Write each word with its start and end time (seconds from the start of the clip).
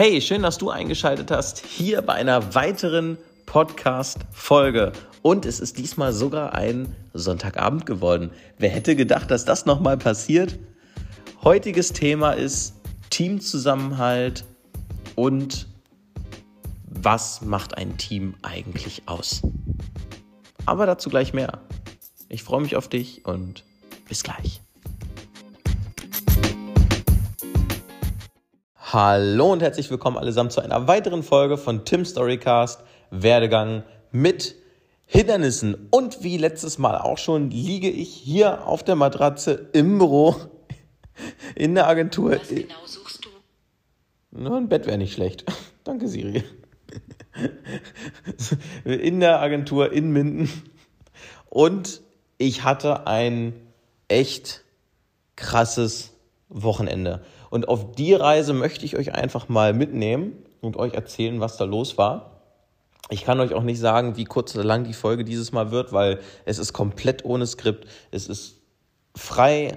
Hey, 0.00 0.20
schön, 0.20 0.42
dass 0.42 0.58
du 0.58 0.70
eingeschaltet 0.70 1.32
hast 1.32 1.58
hier 1.58 2.02
bei 2.02 2.12
einer 2.12 2.54
weiteren 2.54 3.18
Podcast-Folge. 3.46 4.92
Und 5.22 5.44
es 5.44 5.58
ist 5.58 5.76
diesmal 5.76 6.12
sogar 6.12 6.54
ein 6.54 6.94
Sonntagabend 7.14 7.84
geworden. 7.84 8.30
Wer 8.58 8.70
hätte 8.70 8.94
gedacht, 8.94 9.28
dass 9.28 9.44
das 9.44 9.66
nochmal 9.66 9.96
passiert? 9.96 10.56
Heutiges 11.42 11.92
Thema 11.92 12.30
ist 12.30 12.74
Teamzusammenhalt 13.10 14.44
und 15.16 15.66
was 16.84 17.40
macht 17.40 17.76
ein 17.76 17.96
Team 17.96 18.36
eigentlich 18.42 19.02
aus? 19.06 19.42
Aber 20.64 20.86
dazu 20.86 21.10
gleich 21.10 21.32
mehr. 21.34 21.58
Ich 22.28 22.44
freue 22.44 22.60
mich 22.60 22.76
auf 22.76 22.86
dich 22.86 23.26
und 23.26 23.64
bis 24.08 24.22
gleich. 24.22 24.60
Hallo 28.90 29.52
und 29.52 29.60
herzlich 29.60 29.90
willkommen 29.90 30.16
allesamt 30.16 30.50
zu 30.50 30.62
einer 30.62 30.88
weiteren 30.88 31.22
Folge 31.22 31.58
von 31.58 31.84
Tim 31.84 32.06
Storycast 32.06 32.82
Werdegang 33.10 33.82
mit 34.12 34.54
Hindernissen. 35.04 35.88
Und 35.90 36.22
wie 36.22 36.38
letztes 36.38 36.78
Mal 36.78 36.96
auch 36.96 37.18
schon, 37.18 37.50
liege 37.50 37.90
ich 37.90 38.08
hier 38.08 38.66
auf 38.66 38.82
der 38.82 38.96
Matratze 38.96 39.68
im 39.74 39.98
Büro 39.98 40.36
in 41.54 41.74
der 41.74 41.86
Agentur. 41.86 42.30
Was 42.30 42.48
genau 42.48 42.86
suchst 42.86 43.26
du? 43.26 43.28
Nur 44.30 44.56
ein 44.56 44.70
Bett 44.70 44.86
wäre 44.86 44.96
nicht 44.96 45.12
schlecht. 45.12 45.44
Danke, 45.84 46.08
Siri. 46.08 46.42
In 48.84 49.20
der 49.20 49.42
Agentur 49.42 49.92
in 49.92 50.12
Minden. 50.12 50.50
Und 51.50 52.00
ich 52.38 52.64
hatte 52.64 53.06
ein 53.06 53.52
echt 54.08 54.64
krasses 55.36 56.14
Wochenende. 56.48 57.22
Und 57.50 57.68
auf 57.68 57.92
die 57.92 58.14
Reise 58.14 58.52
möchte 58.52 58.84
ich 58.84 58.96
euch 58.96 59.14
einfach 59.14 59.48
mal 59.48 59.72
mitnehmen 59.72 60.32
und 60.60 60.76
euch 60.76 60.94
erzählen, 60.94 61.40
was 61.40 61.56
da 61.56 61.64
los 61.64 61.98
war. 61.98 62.42
Ich 63.10 63.24
kann 63.24 63.40
euch 63.40 63.54
auch 63.54 63.62
nicht 63.62 63.80
sagen, 63.80 64.16
wie 64.16 64.24
kurz 64.24 64.54
oder 64.54 64.64
lang 64.64 64.84
die 64.84 64.92
Folge 64.92 65.24
dieses 65.24 65.52
Mal 65.52 65.70
wird, 65.70 65.92
weil 65.92 66.20
es 66.44 66.58
ist 66.58 66.72
komplett 66.72 67.24
ohne 67.24 67.46
Skript. 67.46 67.86
Es 68.10 68.28
ist 68.28 68.58
frei 69.16 69.74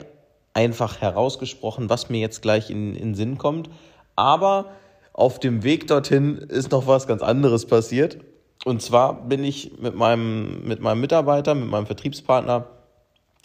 einfach 0.53 0.99
herausgesprochen, 0.99 1.89
was 1.89 2.09
mir 2.09 2.19
jetzt 2.19 2.41
gleich 2.41 2.69
in, 2.69 2.95
in 2.95 3.15
Sinn 3.15 3.37
kommt. 3.37 3.69
Aber 4.17 4.71
auf 5.13 5.39
dem 5.39 5.63
Weg 5.63 5.87
dorthin 5.87 6.37
ist 6.37 6.71
noch 6.71 6.87
was 6.87 7.07
ganz 7.07 7.21
anderes 7.21 7.65
passiert. 7.65 8.17
Und 8.65 8.81
zwar 8.81 9.27
bin 9.27 9.43
ich 9.43 9.79
mit 9.79 9.95
meinem, 9.95 10.67
mit 10.67 10.81
meinem 10.81 11.01
Mitarbeiter, 11.01 11.55
mit 11.55 11.69
meinem 11.69 11.85
Vertriebspartner 11.85 12.67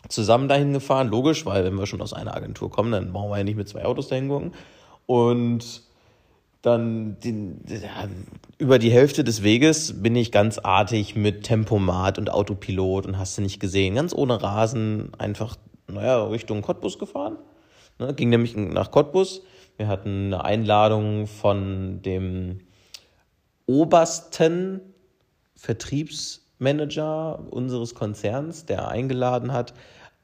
zusammen 0.09 0.49
dahin 0.49 0.73
gefahren. 0.73 1.09
Logisch, 1.09 1.47
weil 1.47 1.65
wenn 1.65 1.79
wir 1.79 1.87
schon 1.87 2.03
aus 2.03 2.13
einer 2.13 2.37
Agentur 2.37 2.71
kommen, 2.71 2.93
dann 2.93 3.13
brauchen 3.13 3.31
wir 3.31 3.39
ja 3.39 3.45
nicht 3.45 3.57
mit 3.57 3.69
zwei 3.69 3.85
Autos 3.85 4.09
dahin 4.09 4.29
gucken. 4.29 4.53
Und 5.07 5.83
dann 6.63 7.19
den, 7.21 7.61
ja, 7.69 8.09
über 8.59 8.79
die 8.79 8.91
Hälfte 8.91 9.23
des 9.23 9.43
Weges 9.43 10.03
bin 10.03 10.17
ich 10.17 10.33
ganz 10.33 10.59
artig 10.59 11.15
mit 11.15 11.45
Tempomat 11.45 12.19
und 12.19 12.31
Autopilot 12.31 13.07
und 13.07 13.19
hast 13.19 13.39
du 13.39 13.43
nicht 13.43 13.61
gesehen, 13.61 13.95
ganz 13.95 14.13
ohne 14.13 14.43
Rasen, 14.43 15.13
einfach, 15.17 15.57
naja, 15.87 16.25
Richtung 16.25 16.63
Cottbus 16.63 16.99
gefahren. 16.99 17.37
Ne, 17.99 18.13
ging 18.15 18.31
nämlich 18.31 18.57
nach 18.57 18.91
Cottbus. 18.91 19.43
Wir 19.77 19.87
hatten 19.87 20.33
eine 20.35 20.45
Einladung 20.45 21.27
von 21.27 22.03
dem 22.03 22.61
obersten 23.67 24.81
Vertriebsmanager 26.59 27.39
unseres 27.51 27.95
Konzerns, 27.95 28.67
der 28.67 28.89
eingeladen 28.89 29.53
hat, 29.53 29.75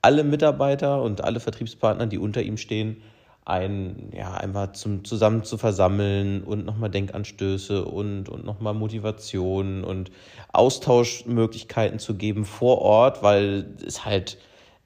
alle 0.00 0.24
Mitarbeiter 0.24 1.02
und 1.02 1.22
alle 1.22 1.40
Vertriebspartner, 1.40 2.06
die 2.06 2.18
unter 2.18 2.42
ihm 2.42 2.56
stehen, 2.56 3.02
ein, 3.44 4.10
ja, 4.14 4.34
einfach 4.34 4.72
zum, 4.72 5.04
zusammen 5.04 5.42
zu 5.44 5.58
versammeln 5.58 6.44
und 6.44 6.64
nochmal 6.64 6.90
Denkanstöße 6.90 7.84
und, 7.84 8.28
und 8.28 8.44
nochmal 8.44 8.74
Motivation 8.74 9.82
und 9.84 10.10
Austauschmöglichkeiten 10.52 11.98
zu 11.98 12.14
geben 12.14 12.44
vor 12.44 12.78
Ort, 12.78 13.22
weil 13.22 13.74
es 13.84 14.04
halt 14.04 14.38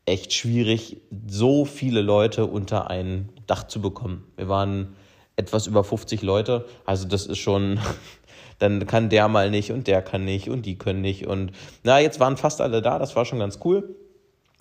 echt 0.06 0.32
schwierig, 0.32 1.02
so 1.26 1.64
viele 1.64 2.00
Leute 2.00 2.46
unter 2.46 2.88
ein 2.88 3.28
Dach 3.46 3.66
zu 3.66 3.80
bekommen. 3.80 4.24
Wir 4.36 4.48
waren 4.48 4.96
etwas 5.36 5.66
über 5.66 5.84
50 5.84 6.22
Leute, 6.22 6.64
also 6.86 7.06
das 7.06 7.26
ist 7.26 7.38
schon, 7.38 7.78
dann 8.58 8.86
kann 8.86 9.08
der 9.08 9.28
mal 9.28 9.50
nicht 9.50 9.72
und 9.72 9.86
der 9.86 10.02
kann 10.02 10.24
nicht 10.24 10.48
und 10.48 10.66
die 10.66 10.78
können 10.78 11.00
nicht 11.00 11.26
und 11.26 11.52
na, 11.82 12.00
jetzt 12.00 12.20
waren 12.20 12.36
fast 12.36 12.60
alle 12.60 12.82
da, 12.82 12.98
das 12.98 13.16
war 13.16 13.24
schon 13.24 13.38
ganz 13.38 13.58
cool. 13.64 13.96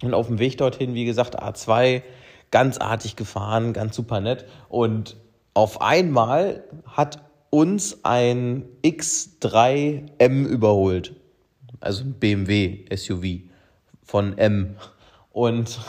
Und 0.01 0.13
auf 0.13 0.27
dem 0.27 0.39
Weg 0.39 0.57
dorthin, 0.57 0.93
wie 0.93 1.05
gesagt, 1.05 1.41
A2, 1.41 2.01
ganz 2.51 2.77
artig 2.77 3.15
gefahren, 3.15 3.73
ganz 3.73 3.95
super 3.95 4.19
nett. 4.19 4.45
Und 4.69 5.15
auf 5.53 5.81
einmal 5.81 6.63
hat 6.85 7.19
uns 7.49 8.03
ein 8.03 8.65
X3M 8.83 10.45
überholt. 10.45 11.15
Also 11.79 12.03
ein 12.03 12.13
BMW 12.13 12.85
SUV 12.93 13.49
von 14.03 14.37
M. 14.37 14.75
Und 15.31 15.79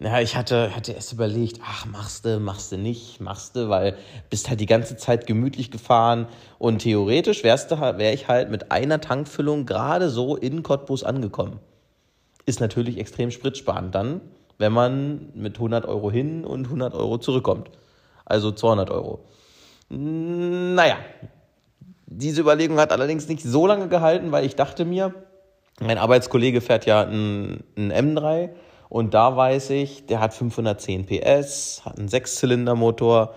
ja, 0.00 0.20
ich 0.20 0.36
hatte, 0.36 0.74
hatte 0.74 0.92
erst 0.92 1.12
überlegt, 1.12 1.60
ach, 1.64 1.86
machst 1.86 2.24
du, 2.24 2.38
machst 2.40 2.72
du 2.72 2.78
nicht, 2.78 3.20
machst 3.20 3.56
du, 3.56 3.68
weil 3.68 3.96
bist 4.30 4.48
halt 4.48 4.60
die 4.60 4.66
ganze 4.66 4.96
Zeit 4.96 5.26
gemütlich 5.26 5.70
gefahren 5.70 6.26
und 6.58 6.80
theoretisch 6.80 7.44
wäre 7.44 8.12
ich 8.12 8.28
halt 8.28 8.50
mit 8.50 8.70
einer 8.70 9.00
Tankfüllung 9.00 9.66
gerade 9.66 10.10
so 10.10 10.36
in 10.36 10.62
Cottbus 10.62 11.04
angekommen 11.04 11.60
ist 12.48 12.60
natürlich 12.60 12.98
extrem 12.98 13.30
spritsparend 13.30 13.94
dann, 13.94 14.22
wenn 14.56 14.72
man 14.72 15.28
mit 15.34 15.56
100 15.56 15.84
Euro 15.84 16.10
hin 16.10 16.44
und 16.46 16.64
100 16.64 16.94
Euro 16.94 17.18
zurückkommt. 17.18 17.70
Also 18.24 18.50
200 18.52 18.90
Euro. 18.90 19.20
Naja, 19.90 20.96
diese 22.06 22.40
Überlegung 22.40 22.78
hat 22.78 22.90
allerdings 22.90 23.28
nicht 23.28 23.42
so 23.42 23.66
lange 23.66 23.88
gehalten, 23.88 24.32
weil 24.32 24.46
ich 24.46 24.56
dachte 24.56 24.86
mir, 24.86 25.14
mein 25.80 25.98
Arbeitskollege 25.98 26.62
fährt 26.62 26.86
ja 26.86 27.02
einen, 27.02 27.62
M3 27.76 28.48
und 28.88 29.14
da 29.14 29.36
weiß 29.36 29.70
ich, 29.70 30.06
der 30.06 30.20
hat 30.20 30.34
510 30.34 31.06
PS, 31.06 31.82
hat 31.84 31.98
einen 31.98 32.08
Sechszylindermotor. 32.08 33.34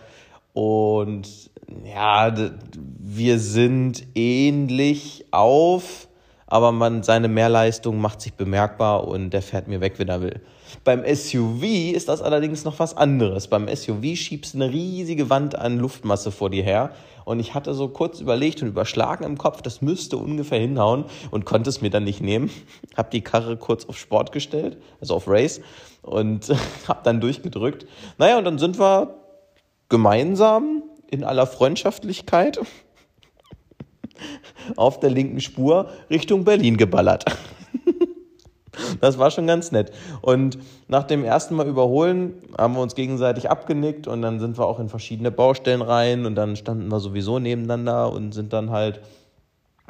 Und 0.53 1.51
ja, 1.85 2.34
wir 2.75 3.39
sind 3.39 4.06
ähnlich 4.16 5.25
auf 5.31 6.07
aber 6.51 6.73
man, 6.73 7.01
seine 7.01 7.29
Mehrleistung 7.29 8.01
macht 8.01 8.19
sich 8.19 8.34
bemerkbar 8.34 9.07
und 9.07 9.29
der 9.29 9.41
fährt 9.41 9.69
mir 9.69 9.79
weg, 9.79 9.94
wenn 10.00 10.09
er 10.09 10.22
will. 10.22 10.41
Beim 10.84 11.01
SUV 11.06 11.63
ist 11.94 12.09
das 12.09 12.22
allerdings 12.22 12.66
noch 12.66 12.78
was 12.78 12.97
anderes. 12.97 13.47
Beim 13.47 13.73
SUV 13.73 14.17
schiebst 14.17 14.53
du 14.53 14.57
eine 14.57 14.69
riesige 14.69 15.29
Wand 15.29 15.56
an 15.56 15.78
Luftmasse 15.78 16.29
vor 16.29 16.50
dir 16.50 16.63
her. 16.63 16.91
Und 17.23 17.40
ich 17.40 17.53
hatte 17.53 17.73
so 17.73 17.88
kurz 17.88 18.19
überlegt 18.19 18.61
und 18.61 18.67
überschlagen 18.67 19.23
im 19.23 19.38
Kopf, 19.38 19.61
das 19.61 19.81
müsste 19.81 20.17
ungefähr 20.17 20.59
hinhauen 20.59 21.06
und 21.29 21.45
konnte 21.45 21.69
es 21.69 21.79
mir 21.79 21.90
dann 21.90 22.03
nicht 22.03 22.19
nehmen. 22.19 22.51
Hab 22.97 23.11
die 23.11 23.22
Karre 23.22 23.56
kurz 23.56 23.85
auf 23.85 23.97
Sport 23.97 24.34
gestellt, 24.34 24.78
also 25.00 25.16
auf 25.16 25.29
Race 25.29 25.61
und 26.01 26.53
hab 26.90 27.06
dann 27.06 27.22
durchgedrückt. 27.22 27.85
Naja, 28.17 28.38
und 28.38 28.44
dann 28.44 28.59
sind 28.59 28.78
wir 28.78 29.16
gemeinsam 29.88 30.84
in 31.09 31.23
aller 31.23 31.47
Freundschaftlichkeit 31.47 32.59
auf 34.75 34.99
der 34.99 35.09
linken 35.09 35.41
Spur 35.41 35.89
Richtung 36.09 36.43
Berlin 36.43 36.77
geballert. 36.77 37.25
Das 39.01 39.17
war 39.17 39.31
schon 39.31 39.47
ganz 39.47 39.71
nett. 39.71 39.91
Und 40.21 40.57
nach 40.87 41.03
dem 41.03 41.23
ersten 41.23 41.55
Mal 41.55 41.67
überholen 41.67 42.35
haben 42.57 42.75
wir 42.75 42.81
uns 42.81 42.95
gegenseitig 42.95 43.49
abgenickt 43.49 44.07
und 44.07 44.21
dann 44.21 44.39
sind 44.39 44.57
wir 44.57 44.65
auch 44.65 44.79
in 44.79 44.89
verschiedene 44.89 45.29
Baustellen 45.29 45.81
rein 45.81 46.25
und 46.25 46.35
dann 46.35 46.55
standen 46.55 46.87
wir 46.87 46.99
sowieso 46.99 47.39
nebeneinander 47.39 48.11
und 48.11 48.33
sind 48.33 48.53
dann 48.53 48.71
halt 48.71 49.01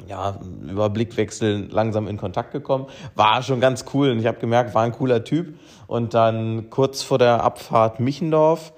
ja, 0.08 0.40
über 0.68 0.90
Blickwechsel 0.90 1.68
langsam 1.70 2.08
in 2.08 2.16
Kontakt 2.16 2.52
gekommen. 2.52 2.86
War 3.14 3.42
schon 3.42 3.60
ganz 3.60 3.84
cool 3.94 4.10
und 4.10 4.18
ich 4.18 4.26
habe 4.26 4.38
gemerkt, 4.38 4.74
war 4.74 4.82
ein 4.82 4.92
cooler 4.92 5.22
Typ. 5.22 5.54
Und 5.86 6.14
dann 6.14 6.70
kurz 6.70 7.02
vor 7.02 7.18
der 7.18 7.44
Abfahrt 7.44 8.00
Michendorf 8.00 8.72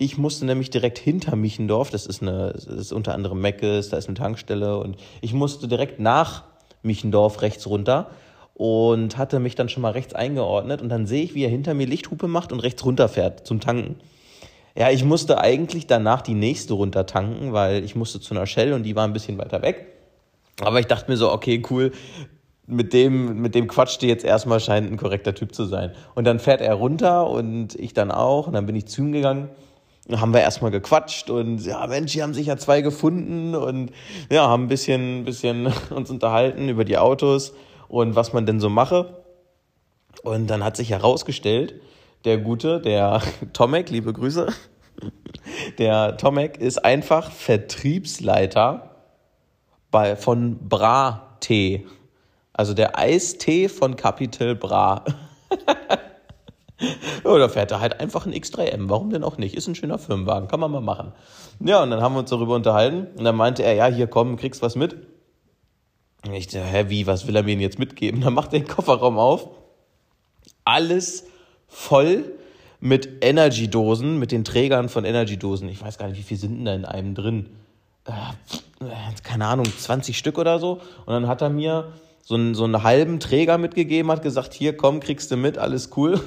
ich 0.00 0.16
musste 0.16 0.46
nämlich 0.46 0.70
direkt 0.70 0.98
hinter 0.98 1.36
Michendorf, 1.36 1.90
das 1.90 2.06
ist, 2.06 2.22
eine, 2.22 2.54
das 2.54 2.64
ist 2.64 2.90
unter 2.90 3.12
anderem 3.12 3.38
Meckes, 3.38 3.90
da 3.90 3.98
ist 3.98 4.08
eine 4.08 4.16
Tankstelle 4.16 4.78
und 4.78 4.96
ich 5.20 5.34
musste 5.34 5.68
direkt 5.68 6.00
nach 6.00 6.44
Michendorf 6.82 7.42
rechts 7.42 7.66
runter 7.66 8.08
und 8.54 9.18
hatte 9.18 9.40
mich 9.40 9.56
dann 9.56 9.68
schon 9.68 9.82
mal 9.82 9.92
rechts 9.92 10.14
eingeordnet 10.14 10.80
und 10.80 10.88
dann 10.88 11.06
sehe 11.06 11.22
ich, 11.22 11.34
wie 11.34 11.44
er 11.44 11.50
hinter 11.50 11.74
mir 11.74 11.86
Lichthupe 11.86 12.28
macht 12.28 12.50
und 12.50 12.60
rechts 12.60 12.82
runterfährt 12.82 13.46
zum 13.46 13.60
Tanken. 13.60 13.96
Ja, 14.74 14.88
ich 14.88 15.04
musste 15.04 15.38
eigentlich 15.38 15.86
danach 15.86 16.22
die 16.22 16.32
nächste 16.32 16.72
runter 16.72 17.04
tanken, 17.04 17.52
weil 17.52 17.84
ich 17.84 17.94
musste 17.94 18.20
zu 18.20 18.32
einer 18.32 18.46
Shell 18.46 18.72
und 18.72 18.84
die 18.84 18.96
war 18.96 19.06
ein 19.06 19.12
bisschen 19.12 19.36
weiter 19.36 19.60
weg. 19.60 19.84
Aber 20.62 20.80
ich 20.80 20.86
dachte 20.86 21.10
mir 21.10 21.18
so, 21.18 21.30
okay, 21.30 21.62
cool, 21.68 21.92
mit 22.66 22.94
dem, 22.94 23.42
mit 23.42 23.54
dem 23.54 23.68
quatschte 23.68 24.06
jetzt 24.06 24.24
erstmal 24.24 24.60
scheint 24.60 24.90
ein 24.90 24.96
korrekter 24.96 25.34
Typ 25.34 25.54
zu 25.54 25.66
sein. 25.66 25.92
Und 26.14 26.24
dann 26.24 26.38
fährt 26.38 26.62
er 26.62 26.72
runter 26.72 27.28
und 27.28 27.74
ich 27.74 27.92
dann 27.92 28.10
auch 28.10 28.46
und 28.46 28.54
dann 28.54 28.64
bin 28.64 28.76
ich 28.76 28.86
zu 28.86 29.02
ihm 29.02 29.12
gegangen 29.12 29.50
haben 30.18 30.32
wir 30.32 30.40
erstmal 30.40 30.70
gequatscht 30.70 31.30
und 31.30 31.64
ja, 31.64 31.86
Mensch, 31.86 32.12
hier 32.12 32.22
haben 32.22 32.34
sich 32.34 32.46
ja 32.46 32.56
zwei 32.56 32.80
gefunden 32.80 33.54
und 33.54 33.92
ja, 34.30 34.48
haben 34.48 34.64
ein 34.64 34.68
bisschen, 34.68 35.24
bisschen 35.24 35.72
uns 35.90 36.10
unterhalten 36.10 36.68
über 36.68 36.84
die 36.84 36.98
Autos 36.98 37.52
und 37.88 38.16
was 38.16 38.32
man 38.32 38.46
denn 38.46 38.60
so 38.60 38.68
mache. 38.68 39.22
Und 40.22 40.48
dann 40.48 40.64
hat 40.64 40.76
sich 40.76 40.90
herausgestellt, 40.90 41.74
der 42.24 42.38
Gute, 42.38 42.80
der 42.80 43.22
Tomek, 43.52 43.90
liebe 43.90 44.12
Grüße, 44.12 44.48
Der 45.78 46.16
Tomek 46.16 46.58
ist 46.58 46.84
einfach 46.84 47.30
Vertriebsleiter 47.30 48.96
bei, 49.90 50.16
von 50.16 50.68
Bra 50.68 51.36
Tee. 51.40 51.86
Also 52.52 52.74
der 52.74 52.98
Eistee 52.98 53.68
von 53.68 53.96
Capital 53.96 54.54
Bra. 54.54 55.04
Oder 57.24 57.48
fährt 57.48 57.70
er 57.70 57.80
halt 57.80 58.00
einfach 58.00 58.26
ein 58.26 58.32
X3M. 58.32 58.88
Warum 58.88 59.10
denn 59.10 59.24
auch 59.24 59.38
nicht? 59.38 59.54
Ist 59.54 59.66
ein 59.66 59.74
schöner 59.74 59.98
Firmenwagen, 59.98 60.48
kann 60.48 60.60
man 60.60 60.70
mal 60.70 60.80
machen. 60.80 61.12
Ja, 61.64 61.82
und 61.82 61.90
dann 61.90 62.00
haben 62.00 62.14
wir 62.14 62.20
uns 62.20 62.30
darüber 62.30 62.54
unterhalten. 62.54 63.08
Und 63.16 63.24
dann 63.24 63.36
meinte 63.36 63.62
er, 63.62 63.74
ja, 63.74 63.86
hier 63.86 64.06
komm, 64.06 64.36
kriegst 64.36 64.62
was 64.62 64.76
mit. 64.76 64.96
Und 66.26 66.34
ich 66.34 66.46
dachte, 66.46 66.64
hä, 66.64 66.84
wie, 66.88 67.06
was 67.06 67.26
will 67.26 67.36
er 67.36 67.42
mir 67.42 67.54
denn 67.54 67.60
jetzt 67.60 67.78
mitgeben? 67.78 68.20
Dann 68.24 68.34
macht 68.34 68.52
er 68.52 68.60
den 68.60 68.68
Kofferraum 68.68 69.18
auf. 69.18 69.48
Alles 70.64 71.26
voll 71.66 72.24
mit 72.80 73.08
Energy-Dosen, 73.22 74.18
mit 74.18 74.32
den 74.32 74.44
Trägern 74.44 74.88
von 74.88 75.04
Energy-Dosen. 75.04 75.68
Ich 75.68 75.82
weiß 75.82 75.98
gar 75.98 76.08
nicht, 76.08 76.18
wie 76.18 76.22
viel 76.22 76.36
sind 76.36 76.56
denn 76.56 76.64
da 76.64 76.74
in 76.74 76.84
einem 76.84 77.14
drin? 77.14 77.50
Äh, 78.04 78.84
keine 79.22 79.46
Ahnung, 79.46 79.66
20 79.66 80.16
Stück 80.16 80.38
oder 80.38 80.58
so. 80.58 80.80
Und 81.06 81.12
dann 81.12 81.26
hat 81.26 81.42
er 81.42 81.50
mir 81.50 81.92
so 82.22 82.34
einen, 82.34 82.54
so 82.54 82.64
einen 82.64 82.82
halben 82.82 83.20
Träger 83.20 83.58
mitgegeben, 83.58 84.10
hat 84.10 84.22
gesagt, 84.22 84.54
hier, 84.54 84.76
komm, 84.76 85.00
kriegst 85.00 85.30
du 85.30 85.36
mit, 85.36 85.58
alles 85.58 85.90
cool. 85.96 86.20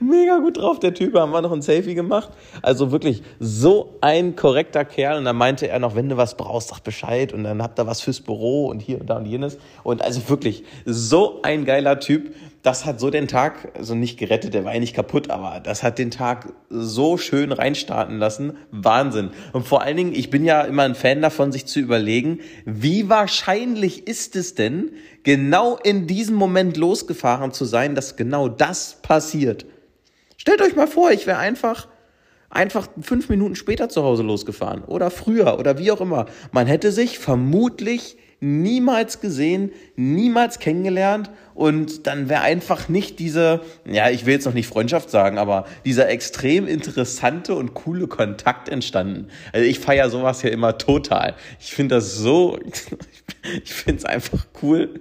Mega 0.00 0.38
gut 0.38 0.58
drauf, 0.58 0.78
der 0.78 0.94
Typ. 0.94 1.14
Haben 1.14 1.32
wir 1.32 1.42
noch 1.42 1.52
ein 1.52 1.62
Selfie 1.62 1.94
gemacht. 1.94 2.30
Also 2.62 2.92
wirklich 2.92 3.22
so 3.38 3.96
ein 4.00 4.36
korrekter 4.36 4.84
Kerl. 4.84 5.18
Und 5.18 5.24
dann 5.24 5.36
meinte 5.36 5.68
er 5.68 5.78
noch, 5.78 5.94
wenn 5.94 6.08
du 6.08 6.16
was 6.16 6.36
brauchst, 6.36 6.68
sag 6.68 6.80
Bescheid. 6.80 7.32
Und 7.32 7.44
dann 7.44 7.62
habt 7.62 7.78
ihr 7.78 7.86
was 7.86 8.00
fürs 8.00 8.20
Büro 8.20 8.66
und 8.66 8.80
hier 8.80 9.00
und 9.00 9.08
da 9.08 9.16
und 9.16 9.26
jenes. 9.26 9.58
Und 9.82 10.02
also 10.02 10.28
wirklich 10.28 10.64
so 10.84 11.40
ein 11.42 11.64
geiler 11.64 12.00
Typ 12.00 12.34
das 12.66 12.84
hat 12.84 12.98
so 12.98 13.10
den 13.10 13.28
Tag, 13.28 13.70
also 13.76 13.94
nicht 13.94 14.18
gerettet, 14.18 14.52
der 14.52 14.64
war 14.64 14.76
nicht 14.76 14.92
kaputt, 14.92 15.30
aber 15.30 15.60
das 15.60 15.84
hat 15.84 16.00
den 16.00 16.10
Tag 16.10 16.52
so 16.68 17.16
schön 17.16 17.52
reinstarten 17.52 18.18
lassen. 18.18 18.56
Wahnsinn. 18.72 19.30
Und 19.52 19.68
vor 19.68 19.82
allen 19.82 19.96
Dingen, 19.96 20.12
ich 20.12 20.30
bin 20.30 20.44
ja 20.44 20.62
immer 20.62 20.82
ein 20.82 20.96
Fan 20.96 21.22
davon, 21.22 21.52
sich 21.52 21.66
zu 21.66 21.78
überlegen, 21.78 22.40
wie 22.64 23.08
wahrscheinlich 23.08 24.08
ist 24.08 24.34
es 24.34 24.56
denn, 24.56 24.90
genau 25.22 25.76
in 25.76 26.08
diesem 26.08 26.34
Moment 26.34 26.76
losgefahren 26.76 27.52
zu 27.52 27.64
sein, 27.64 27.94
dass 27.94 28.16
genau 28.16 28.48
das 28.48 28.98
passiert. 29.00 29.64
Stellt 30.46 30.62
euch 30.62 30.76
mal 30.76 30.86
vor, 30.86 31.10
ich 31.10 31.26
wäre 31.26 31.38
einfach 31.38 31.88
einfach 32.50 32.86
fünf 33.00 33.28
Minuten 33.28 33.56
später 33.56 33.88
zu 33.88 34.04
Hause 34.04 34.22
losgefahren 34.22 34.84
oder 34.84 35.10
früher 35.10 35.58
oder 35.58 35.76
wie 35.76 35.90
auch 35.90 36.00
immer. 36.00 36.26
Man 36.52 36.68
hätte 36.68 36.92
sich 36.92 37.18
vermutlich 37.18 38.16
niemals 38.40 39.20
gesehen, 39.20 39.72
niemals 39.96 40.58
kennengelernt 40.58 41.30
und 41.54 42.06
dann 42.06 42.28
wäre 42.28 42.42
einfach 42.42 42.90
nicht 42.90 43.18
diese, 43.18 43.62
ja, 43.90 44.10
ich 44.10 44.26
will 44.26 44.34
jetzt 44.34 44.44
noch 44.44 44.52
nicht 44.52 44.66
Freundschaft 44.66 45.08
sagen, 45.10 45.38
aber 45.38 45.66
dieser 45.86 46.10
extrem 46.10 46.68
interessante 46.68 47.54
und 47.54 47.72
coole 47.72 48.08
Kontakt 48.08 48.68
entstanden. 48.68 49.28
Also 49.52 49.66
ich 49.66 49.78
feiere 49.78 50.10
sowas 50.10 50.42
ja 50.42 50.50
immer 50.50 50.76
total. 50.76 51.34
Ich 51.58 51.72
finde 51.72 51.94
das 51.94 52.14
so, 52.14 52.58
ich 53.64 53.72
finde 53.72 54.00
es 54.00 54.04
einfach 54.04 54.46
cool, 54.62 55.00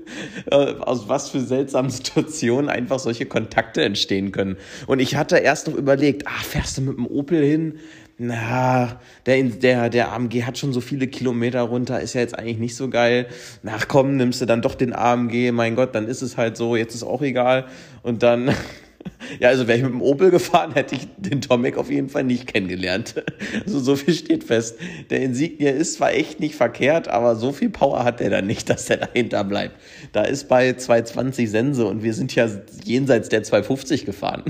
äh, 0.49 0.55
aus 0.55 1.09
was 1.09 1.29
für 1.29 1.41
seltsamen 1.41 1.91
Situationen 1.91 2.69
einfach 2.69 2.99
solche 2.99 3.25
Kontakte 3.25 3.83
entstehen 3.83 4.31
können. 4.31 4.55
Und 4.87 4.99
ich 4.99 5.17
hatte 5.17 5.37
erst 5.37 5.67
noch 5.67 5.75
überlegt, 5.75 6.25
ah, 6.25 6.43
fährst 6.43 6.77
du 6.77 6.83
mit 6.83 6.97
dem 6.97 7.07
Opel 7.07 7.43
hin? 7.43 7.79
Na, 8.17 8.99
der, 9.25 9.43
der, 9.43 9.89
der 9.89 10.13
AMG 10.13 10.43
hat 10.43 10.57
schon 10.57 10.71
so 10.71 10.79
viele 10.79 11.07
Kilometer 11.07 11.61
runter, 11.61 11.99
ist 11.99 12.13
ja 12.13 12.21
jetzt 12.21 12.37
eigentlich 12.37 12.59
nicht 12.59 12.75
so 12.75 12.89
geil. 12.89 13.27
Ach 13.65 13.87
komm, 13.89 14.15
nimmst 14.15 14.41
du 14.41 14.45
dann 14.45 14.61
doch 14.61 14.75
den 14.75 14.93
AMG, 14.93 15.51
mein 15.51 15.75
Gott, 15.75 15.93
dann 15.95 16.07
ist 16.07 16.21
es 16.21 16.37
halt 16.37 16.55
so, 16.55 16.77
jetzt 16.77 16.95
ist 16.95 17.03
auch 17.03 17.21
egal. 17.21 17.65
Und 18.03 18.23
dann, 18.23 18.55
ja, 19.39 19.49
also 19.49 19.67
wäre 19.67 19.79
ich 19.79 19.83
mit 19.83 19.91
dem 19.91 20.01
Opel 20.01 20.31
gefahren, 20.31 20.71
hätte 20.73 20.95
ich 20.95 21.09
den 21.17 21.41
Tomek 21.41 21.77
auf 21.77 21.91
jeden 21.91 22.07
Fall 22.07 22.23
nicht 22.23 22.47
kennengelernt. 22.47 23.15
Also 23.65 23.79
so 23.79 23.95
viel 23.95 24.13
steht 24.13 24.43
fest. 24.43 24.77
Der 25.09 25.21
Insignia 25.21 25.71
ist 25.71 25.95
zwar 25.95 26.11
echt 26.13 26.39
nicht 26.39 26.55
verkehrt, 26.55 27.07
aber 27.07 27.35
so 27.35 27.51
viel 27.51 27.69
Power 27.69 28.03
hat 28.03 28.19
der 28.19 28.29
dann 28.29 28.47
nicht, 28.47 28.69
dass 28.69 28.85
der 28.85 28.97
dahinter 28.97 29.43
bleibt. 29.43 29.75
Da 30.13 30.23
ist 30.23 30.47
bei 30.47 30.73
220 30.73 31.49
Sense 31.49 31.85
und 31.85 32.03
wir 32.03 32.13
sind 32.13 32.33
ja 32.33 32.47
jenseits 32.83 33.27
der 33.27 33.43
250 33.43 34.05
gefahren. 34.05 34.43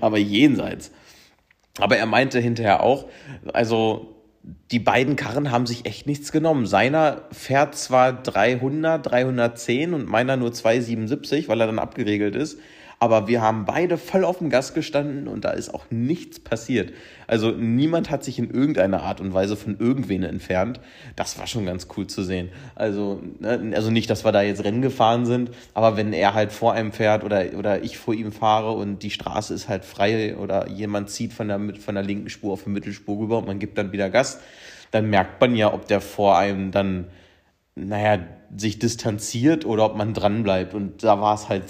aber 0.00 0.16
jenseits. 0.16 0.90
Aber 1.78 1.96
er 1.96 2.06
meinte 2.06 2.40
hinterher 2.40 2.82
auch, 2.82 3.06
also 3.52 4.16
die 4.70 4.78
beiden 4.78 5.16
Karren 5.16 5.50
haben 5.50 5.66
sich 5.66 5.86
echt 5.86 6.06
nichts 6.06 6.32
genommen. 6.32 6.66
Seiner 6.66 7.22
fährt 7.32 7.74
zwar 7.74 8.12
300, 8.12 9.04
310 9.04 9.94
und 9.94 10.08
meiner 10.08 10.36
nur 10.36 10.52
277, 10.52 11.48
weil 11.48 11.60
er 11.60 11.66
dann 11.66 11.78
abgeregelt 11.78 12.36
ist. 12.36 12.58
Aber 12.98 13.28
wir 13.28 13.42
haben 13.42 13.66
beide 13.66 13.98
voll 13.98 14.24
auf 14.24 14.38
dem 14.38 14.48
Gas 14.48 14.72
gestanden 14.72 15.28
und 15.28 15.44
da 15.44 15.50
ist 15.50 15.72
auch 15.72 15.84
nichts 15.90 16.40
passiert. 16.40 16.94
Also 17.26 17.50
niemand 17.50 18.10
hat 18.10 18.24
sich 18.24 18.38
in 18.38 18.50
irgendeiner 18.50 19.02
Art 19.02 19.20
und 19.20 19.34
Weise 19.34 19.54
von 19.54 19.78
irgendwen 19.78 20.22
entfernt. 20.22 20.80
Das 21.14 21.38
war 21.38 21.46
schon 21.46 21.66
ganz 21.66 21.88
cool 21.96 22.06
zu 22.06 22.22
sehen. 22.22 22.48
Also, 22.74 23.20
ne, 23.38 23.72
also 23.74 23.90
nicht, 23.90 24.08
dass 24.08 24.24
wir 24.24 24.32
da 24.32 24.40
jetzt 24.40 24.64
Rennen 24.64 24.80
gefahren 24.80 25.26
sind, 25.26 25.50
aber 25.74 25.98
wenn 25.98 26.14
er 26.14 26.32
halt 26.32 26.52
vor 26.52 26.72
einem 26.72 26.92
fährt 26.92 27.22
oder, 27.22 27.44
oder 27.58 27.82
ich 27.82 27.98
vor 27.98 28.14
ihm 28.14 28.32
fahre 28.32 28.72
und 28.72 29.02
die 29.02 29.10
Straße 29.10 29.52
ist 29.52 29.68
halt 29.68 29.84
frei 29.84 30.34
oder 30.36 30.68
jemand 30.68 31.10
zieht 31.10 31.34
von 31.34 31.48
der, 31.48 31.60
von 31.78 31.96
der 31.96 32.04
linken 32.04 32.30
Spur 32.30 32.54
auf 32.54 32.64
die 32.64 32.70
Mittelspur 32.70 33.18
rüber 33.18 33.38
und 33.38 33.46
man 33.46 33.58
gibt 33.58 33.76
dann 33.76 33.92
wieder 33.92 34.08
Gas, 34.08 34.40
dann 34.90 35.10
merkt 35.10 35.38
man 35.40 35.54
ja, 35.54 35.74
ob 35.74 35.86
der 35.86 36.00
vor 36.00 36.38
einem 36.38 36.70
dann, 36.70 37.08
naja, 37.74 38.20
sich 38.56 38.78
distanziert 38.78 39.66
oder 39.66 39.84
ob 39.84 39.96
man 39.96 40.14
dran 40.14 40.42
bleibt. 40.42 40.72
Und 40.72 41.02
da 41.04 41.20
war 41.20 41.34
es 41.34 41.50
halt 41.50 41.64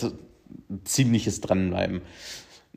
ziemliches 0.84 1.40
Dranbleiben. 1.40 2.02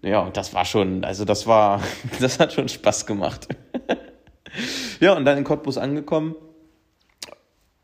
Ja, 0.01 0.21
und 0.21 0.37
das 0.37 0.53
war 0.53 0.65
schon, 0.65 1.03
also 1.03 1.25
das 1.25 1.47
war, 1.47 1.81
das 2.19 2.39
hat 2.39 2.53
schon 2.53 2.69
Spaß 2.69 3.05
gemacht. 3.05 3.47
ja, 4.99 5.15
und 5.15 5.25
dann 5.25 5.37
in 5.37 5.43
Cottbus 5.43 5.77
angekommen. 5.77 6.35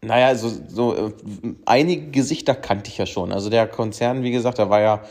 Naja, 0.02 0.36
so, 0.36 0.52
so 0.68 0.96
äh, 0.96 1.12
einige 1.66 2.12
Gesichter 2.12 2.54
kannte 2.54 2.90
ich 2.90 2.98
ja 2.98 3.06
schon. 3.06 3.32
Also 3.32 3.50
der 3.50 3.68
Konzern, 3.68 4.24
wie 4.24 4.32
gesagt, 4.32 4.60
da 4.60 4.70
war 4.70 4.82
ja 4.82 5.02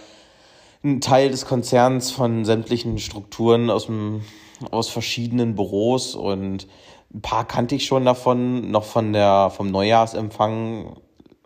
ein 0.84 1.00
Teil 1.00 1.30
des 1.30 1.46
Konzerns 1.46 2.10
von 2.10 2.44
sämtlichen 2.44 2.98
Strukturen 2.98 3.70
aus, 3.70 3.86
dem, 3.86 4.22
aus 4.70 4.88
verschiedenen 4.88 5.54
Büros 5.54 6.14
und 6.14 6.68
ein 7.12 7.22
paar 7.22 7.46
kannte 7.46 7.74
ich 7.74 7.86
schon 7.86 8.04
davon, 8.04 8.70
noch 8.70 8.84
von 8.84 9.12
der, 9.12 9.50
vom 9.50 9.70
Neujahrsempfang 9.70 10.96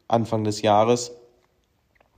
Anfang 0.08 0.44
des 0.44 0.62
Jahres. 0.62 1.12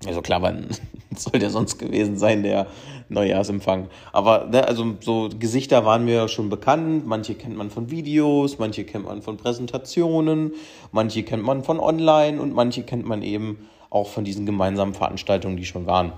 Also 0.06 0.22
klar, 0.22 0.40
wann 0.42 0.68
soll 1.16 1.38
der 1.38 1.50
sonst 1.50 1.78
gewesen 1.78 2.16
sein, 2.16 2.42
der 2.42 2.66
Neujahrsempfang? 3.08 3.88
Aber 4.12 4.46
ne, 4.46 4.66
also 4.66 4.96
so 5.00 5.28
Gesichter 5.38 5.84
waren 5.84 6.04
mir 6.04 6.28
schon 6.28 6.48
bekannt. 6.48 7.06
Manche 7.06 7.34
kennt 7.34 7.56
man 7.56 7.70
von 7.70 7.90
Videos, 7.90 8.58
manche 8.58 8.84
kennt 8.84 9.06
man 9.06 9.22
von 9.22 9.36
Präsentationen, 9.36 10.52
manche 10.92 11.22
kennt 11.22 11.42
man 11.42 11.64
von 11.64 11.80
online 11.80 12.40
und 12.40 12.54
manche 12.54 12.82
kennt 12.82 13.06
man 13.06 13.22
eben 13.22 13.68
auch 13.90 14.08
von 14.08 14.24
diesen 14.24 14.46
gemeinsamen 14.46 14.94
Veranstaltungen, 14.94 15.56
die 15.56 15.66
schon 15.66 15.86
waren. 15.86 16.12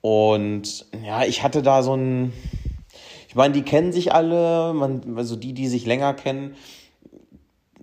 Und 0.00 0.86
ja, 1.04 1.24
ich 1.24 1.42
hatte 1.42 1.62
da 1.62 1.82
so 1.82 1.94
ein, 1.94 2.32
ich 3.28 3.34
meine, 3.34 3.54
die 3.54 3.62
kennen 3.62 3.92
sich 3.92 4.12
alle, 4.12 4.74
man, 4.74 5.16
also 5.16 5.36
die, 5.36 5.52
die 5.52 5.68
sich 5.68 5.86
länger 5.86 6.14
kennen, 6.14 6.54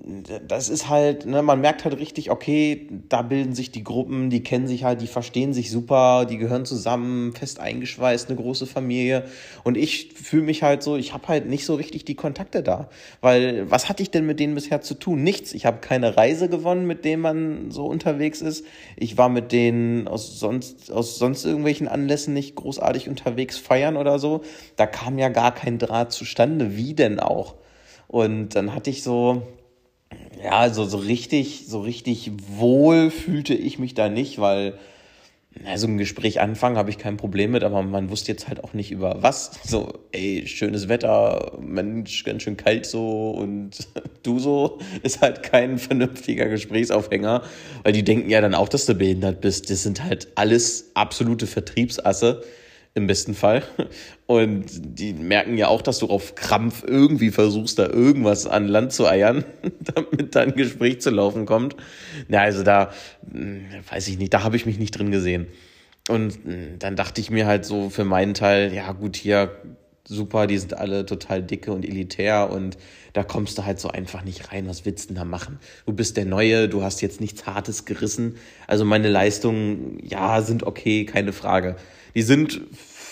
das 0.05 0.67
ist 0.67 0.89
halt, 0.89 1.25
ne, 1.25 1.41
man 1.41 1.61
merkt 1.61 1.85
halt 1.85 1.97
richtig, 1.97 2.29
okay, 2.29 2.89
da 3.07 3.21
bilden 3.21 3.55
sich 3.55 3.71
die 3.71 3.85
Gruppen, 3.85 4.29
die 4.29 4.43
kennen 4.43 4.67
sich 4.67 4.83
halt, 4.83 5.01
die 5.01 5.07
verstehen 5.07 5.53
sich 5.53 5.71
super, 5.71 6.25
die 6.25 6.37
gehören 6.37 6.65
zusammen, 6.65 7.31
fest 7.31 7.61
eingeschweißt, 7.61 8.27
eine 8.27 8.35
große 8.35 8.65
Familie. 8.65 9.23
Und 9.63 9.77
ich 9.77 10.11
fühle 10.13 10.43
mich 10.43 10.61
halt 10.61 10.83
so, 10.83 10.97
ich 10.97 11.13
habe 11.13 11.29
halt 11.29 11.47
nicht 11.47 11.65
so 11.65 11.75
richtig 11.75 12.03
die 12.03 12.15
Kontakte 12.15 12.63
da. 12.63 12.89
Weil 13.21 13.71
was 13.71 13.87
hatte 13.87 14.03
ich 14.03 14.11
denn 14.11 14.25
mit 14.25 14.41
denen 14.41 14.55
bisher 14.55 14.81
zu 14.81 14.95
tun? 14.95 15.23
Nichts. 15.23 15.53
Ich 15.53 15.65
habe 15.65 15.77
keine 15.77 16.17
Reise 16.17 16.49
gewonnen, 16.49 16.85
mit 16.85 17.05
denen 17.05 17.21
man 17.21 17.71
so 17.71 17.85
unterwegs 17.85 18.41
ist. 18.41 18.65
Ich 18.97 19.17
war 19.17 19.29
mit 19.29 19.53
denen 19.53 20.09
aus 20.09 20.37
sonst, 20.37 20.91
aus 20.91 21.17
sonst 21.17 21.45
irgendwelchen 21.45 21.87
Anlässen 21.87 22.33
nicht 22.33 22.55
großartig 22.55 23.07
unterwegs 23.07 23.57
feiern 23.57 23.95
oder 23.95 24.19
so. 24.19 24.41
Da 24.75 24.85
kam 24.85 25.17
ja 25.17 25.29
gar 25.29 25.53
kein 25.53 25.79
Draht 25.79 26.11
zustande. 26.11 26.75
Wie 26.75 26.93
denn 26.93 27.21
auch? 27.21 27.55
Und 28.09 28.49
dann 28.49 28.75
hatte 28.75 28.89
ich 28.89 29.01
so, 29.01 29.43
ja, 30.43 30.51
also 30.51 30.85
so 30.85 30.97
richtig, 30.97 31.65
so 31.67 31.81
richtig 31.81 32.31
wohl 32.57 33.11
fühlte 33.11 33.53
ich 33.53 33.79
mich 33.79 33.93
da 33.93 34.09
nicht, 34.09 34.39
weil 34.39 34.77
also 35.65 35.87
ein 35.87 35.97
Gespräch 35.97 36.41
anfangen 36.41 36.77
habe 36.77 36.89
ich 36.89 36.97
kein 36.97 37.17
Problem 37.17 37.51
mit, 37.51 37.63
aber 37.63 37.83
man 37.83 38.09
wusste 38.09 38.31
jetzt 38.31 38.47
halt 38.47 38.63
auch 38.63 38.73
nicht 38.73 38.91
über 38.91 39.21
was. 39.21 39.51
So, 39.63 39.93
ey, 40.11 40.47
schönes 40.47 40.89
Wetter, 40.89 41.57
Mensch, 41.61 42.23
ganz 42.23 42.43
schön 42.43 42.57
kalt 42.57 42.85
so 42.85 43.31
und 43.31 43.87
du 44.23 44.39
so, 44.39 44.79
ist 45.03 45.21
halt 45.21 45.43
kein 45.43 45.77
vernünftiger 45.77 46.47
Gesprächsaufhänger, 46.47 47.43
weil 47.83 47.93
die 47.93 48.03
denken 48.03 48.29
ja 48.29 48.41
dann 48.41 48.55
auch, 48.55 48.67
dass 48.67 48.85
du 48.85 48.95
behindert 48.95 49.41
bist. 49.41 49.69
Das 49.69 49.83
sind 49.83 50.03
halt 50.03 50.27
alles 50.35 50.91
absolute 50.95 51.47
Vertriebsasse 51.47 52.43
im 52.95 53.07
besten 53.07 53.33
Fall. 53.33 53.63
Und 54.27 54.65
die 54.69 55.13
merken 55.13 55.57
ja 55.57 55.67
auch, 55.67 55.81
dass 55.81 55.99
du 55.99 56.07
auf 56.07 56.35
Krampf 56.35 56.83
irgendwie 56.85 57.31
versuchst, 57.31 57.79
da 57.79 57.87
irgendwas 57.87 58.45
an 58.45 58.67
Land 58.67 58.93
zu 58.93 59.07
eiern, 59.07 59.43
damit 59.79 60.35
da 60.35 60.41
ein 60.41 60.55
Gespräch 60.55 61.01
zu 61.01 61.09
laufen 61.09 61.45
kommt. 61.45 61.75
Na, 62.27 62.41
also 62.41 62.63
da, 62.63 62.91
hm, 63.31 63.65
weiß 63.89 64.07
ich 64.07 64.17
nicht, 64.17 64.33
da 64.33 64.43
habe 64.43 64.55
ich 64.55 64.65
mich 64.65 64.77
nicht 64.77 64.97
drin 64.97 65.11
gesehen. 65.11 65.47
Und 66.09 66.33
hm, 66.43 66.79
dann 66.79 66.95
dachte 66.95 67.21
ich 67.21 67.29
mir 67.31 67.47
halt 67.47 67.65
so 67.65 67.89
für 67.89 68.05
meinen 68.05 68.33
Teil, 68.33 68.73
ja 68.73 68.91
gut, 68.91 69.15
hier 69.15 69.51
super, 70.05 70.47
die 70.47 70.57
sind 70.57 70.75
alle 70.75 71.05
total 71.05 71.41
dicke 71.41 71.71
und 71.71 71.85
elitär 71.85 72.49
und 72.51 72.77
da 73.13 73.23
kommst 73.23 73.57
du 73.57 73.65
halt 73.65 73.79
so 73.79 73.89
einfach 73.89 74.23
nicht 74.23 74.51
rein. 74.51 74.67
Was 74.67 74.85
willst 74.85 75.05
du 75.05 75.07
denn 75.13 75.15
da 75.15 75.25
machen? 75.25 75.59
Du 75.85 75.93
bist 75.93 76.17
der 76.17 76.25
Neue, 76.25 76.67
du 76.67 76.83
hast 76.83 77.01
jetzt 77.01 77.21
nichts 77.21 77.45
Hartes 77.45 77.85
gerissen. 77.85 78.35
Also 78.67 78.85
meine 78.85 79.09
Leistungen, 79.09 79.97
ja, 80.03 80.41
sind 80.41 80.63
okay, 80.63 81.05
keine 81.05 81.31
Frage. 81.31 81.77
Die 82.15 82.21
sind 82.21 82.61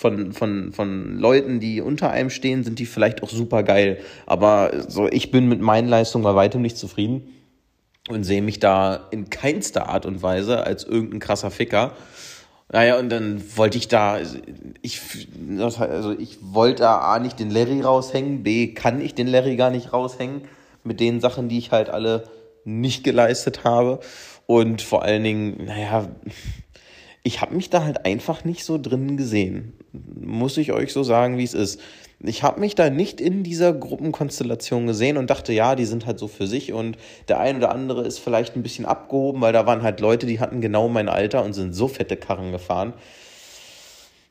von, 0.02 0.32
von, 0.32 0.72
von 0.72 1.18
Leuten, 1.18 1.60
die 1.60 1.80
unter 1.80 2.10
einem 2.10 2.30
stehen, 2.30 2.64
sind 2.64 2.78
die 2.78 2.86
vielleicht 2.86 3.22
auch 3.22 3.30
super 3.30 3.62
geil. 3.62 3.98
Aber 4.26 4.72
so, 4.88 5.08
ich 5.08 5.30
bin 5.30 5.48
mit 5.48 5.60
meinen 5.60 5.88
Leistungen 5.88 6.24
bei 6.24 6.34
weitem 6.34 6.60
nicht 6.60 6.76
zufrieden 6.76 7.28
und 8.08 8.24
sehe 8.24 8.42
mich 8.42 8.58
da 8.58 9.08
in 9.12 9.30
keinster 9.30 9.88
Art 9.88 10.06
und 10.06 10.22
Weise 10.22 10.64
als 10.66 10.84
irgendein 10.84 11.20
krasser 11.20 11.50
Ficker. 11.52 11.92
Naja, 12.72 12.98
und 12.98 13.10
dann 13.10 13.42
wollte 13.56 13.78
ich 13.78 13.86
da, 13.86 14.18
ich, 14.80 15.00
also 15.78 16.12
ich 16.12 16.38
wollte 16.40 16.88
A 16.88 17.18
nicht 17.18 17.38
den 17.38 17.50
Larry 17.50 17.82
raushängen, 17.82 18.42
B 18.42 18.74
kann 18.74 19.00
ich 19.00 19.14
den 19.14 19.26
Larry 19.28 19.56
gar 19.56 19.70
nicht 19.70 19.92
raushängen 19.92 20.42
mit 20.82 20.98
den 20.98 21.20
Sachen, 21.20 21.48
die 21.48 21.58
ich 21.58 21.70
halt 21.70 21.90
alle 21.90 22.24
nicht 22.64 23.04
geleistet 23.04 23.62
habe. 23.64 24.00
Und 24.46 24.82
vor 24.82 25.02
allen 25.02 25.22
Dingen, 25.22 25.64
naja, 25.66 26.08
ich 27.22 27.40
habe 27.40 27.54
mich 27.54 27.70
da 27.70 27.84
halt 27.84 28.04
einfach 28.04 28.44
nicht 28.44 28.64
so 28.64 28.78
drin 28.78 29.16
gesehen. 29.16 29.74
Muss 29.92 30.56
ich 30.56 30.72
euch 30.72 30.92
so 30.92 31.02
sagen, 31.02 31.38
wie 31.38 31.44
es 31.44 31.54
ist 31.54 31.80
ich 32.24 32.42
habe 32.42 32.60
mich 32.60 32.74
da 32.74 32.90
nicht 32.90 33.20
in 33.20 33.42
dieser 33.42 33.72
Gruppenkonstellation 33.72 34.86
gesehen 34.86 35.16
und 35.16 35.28
dachte, 35.30 35.52
ja, 35.52 35.74
die 35.74 35.84
sind 35.84 36.06
halt 36.06 36.18
so 36.18 36.28
für 36.28 36.46
sich 36.46 36.72
und 36.72 36.96
der 37.28 37.40
ein 37.40 37.56
oder 37.56 37.72
andere 37.72 38.02
ist 38.02 38.18
vielleicht 38.18 38.54
ein 38.54 38.62
bisschen 38.62 38.86
abgehoben, 38.86 39.40
weil 39.40 39.52
da 39.52 39.66
waren 39.66 39.82
halt 39.82 40.00
Leute, 40.00 40.26
die 40.26 40.40
hatten 40.40 40.60
genau 40.60 40.88
mein 40.88 41.08
Alter 41.08 41.44
und 41.44 41.52
sind 41.52 41.74
so 41.74 41.88
fette 41.88 42.16
Karren 42.16 42.52
gefahren. 42.52 42.92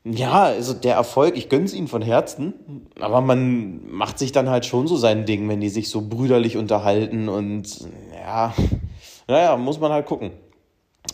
Ja, 0.03 0.43
also 0.43 0.73
der 0.73 0.95
Erfolg, 0.95 1.37
ich 1.37 1.47
gönn's 1.47 1.73
ihnen 1.73 1.87
von 1.87 2.01
Herzen, 2.01 2.53
aber 2.99 3.21
man 3.21 3.91
macht 3.91 4.17
sich 4.17 4.31
dann 4.31 4.49
halt 4.49 4.65
schon 4.65 4.87
so 4.87 4.95
sein 4.95 5.25
Ding, 5.25 5.47
wenn 5.47 5.61
die 5.61 5.69
sich 5.69 5.89
so 5.89 6.01
brüderlich 6.01 6.57
unterhalten 6.57 7.29
und 7.29 7.87
ja, 8.15 8.53
naja, 9.27 9.57
muss 9.57 9.79
man 9.79 9.91
halt 9.91 10.07
gucken. 10.07 10.31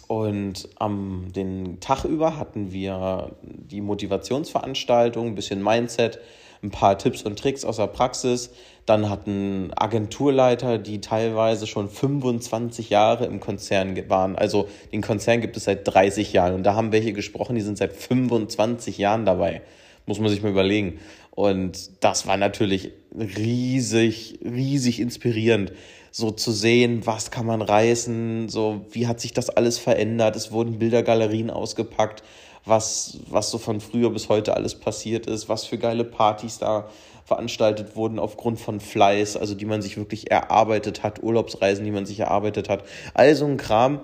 Und 0.07 0.69
am 0.79 1.33
den 1.35 1.79
Tag 1.81 2.05
über 2.05 2.37
hatten 2.37 2.71
wir 2.71 3.31
die 3.41 3.81
Motivationsveranstaltung, 3.81 5.27
ein 5.27 5.35
bisschen 5.35 5.61
Mindset, 5.61 6.19
ein 6.63 6.71
paar 6.71 6.97
Tipps 6.97 7.23
und 7.23 7.37
Tricks 7.37 7.65
aus 7.65 7.77
der 7.77 7.87
Praxis. 7.87 8.51
Dann 8.85 9.09
hatten 9.09 9.71
Agenturleiter, 9.75 10.77
die 10.77 11.01
teilweise 11.01 11.67
schon 11.67 11.89
25 11.89 12.89
Jahre 12.89 13.25
im 13.25 13.41
Konzern 13.41 13.97
waren. 14.09 14.37
Also 14.37 14.69
den 14.93 15.01
Konzern 15.01 15.41
gibt 15.41 15.57
es 15.57 15.65
seit 15.65 15.85
30 15.85 16.31
Jahren. 16.31 16.55
Und 16.55 16.63
da 16.63 16.73
haben 16.73 16.93
welche 16.93 17.11
gesprochen, 17.11 17.55
die 17.55 17.61
sind 17.61 17.77
seit 17.77 17.91
25 17.93 18.97
Jahren 18.97 19.25
dabei. 19.25 19.61
Muss 20.05 20.19
man 20.19 20.29
sich 20.29 20.41
mal 20.41 20.51
überlegen. 20.51 20.99
Und 21.31 21.91
das 21.99 22.25
war 22.27 22.37
natürlich 22.37 22.93
riesig, 23.13 24.39
riesig 24.43 25.01
inspirierend 25.01 25.73
so 26.17 26.31
zu 26.31 26.51
sehen, 26.51 27.05
was 27.05 27.29
kann 27.29 27.45
man 27.45 27.62
reißen, 27.62 28.50
so 28.50 28.81
wie 28.89 29.05
hat 29.05 29.19
sich 29.19 29.33
das 29.33 29.51
alles 29.51 29.77
verändert. 29.77 30.36
Es 30.36 30.51
wurden 30.51 30.79
Bildergalerien 30.79 31.51
ausgepackt 31.51 32.24
was, 32.65 33.19
was 33.29 33.51
so 33.51 33.59
von 33.59 33.79
früher 33.79 34.09
bis 34.09 34.27
heute 34.27 34.55
alles 34.55 34.74
passiert 34.74 35.27
ist, 35.27 35.47
was 35.47 35.65
für 35.65 35.77
geile 35.77 36.03
Partys 36.03 36.57
da 36.57 36.89
veranstaltet 37.24 37.95
wurden 37.95 38.17
aufgrund 38.17 38.59
von 38.59 38.79
Fleiß, 38.79 39.38
also 39.38 39.53
die 39.53 39.65
man 39.65 39.83
sich 39.83 39.95
wirklich 39.95 40.31
erarbeitet 40.31 41.03
hat, 41.03 41.21
Urlaubsreisen, 41.21 41.86
die 41.86 41.91
man 41.91 42.07
sich 42.07 42.19
erarbeitet 42.19 42.67
hat. 42.67 42.83
Also 43.13 43.45
ein 43.45 43.57
Kram, 43.57 44.01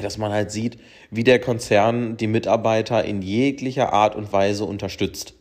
dass 0.00 0.18
man 0.18 0.30
halt 0.30 0.52
sieht, 0.52 0.78
wie 1.10 1.24
der 1.24 1.40
Konzern 1.40 2.16
die 2.16 2.28
Mitarbeiter 2.28 3.04
in 3.04 3.20
jeglicher 3.20 3.92
Art 3.92 4.14
und 4.14 4.32
Weise 4.32 4.64
unterstützt. 4.64 5.34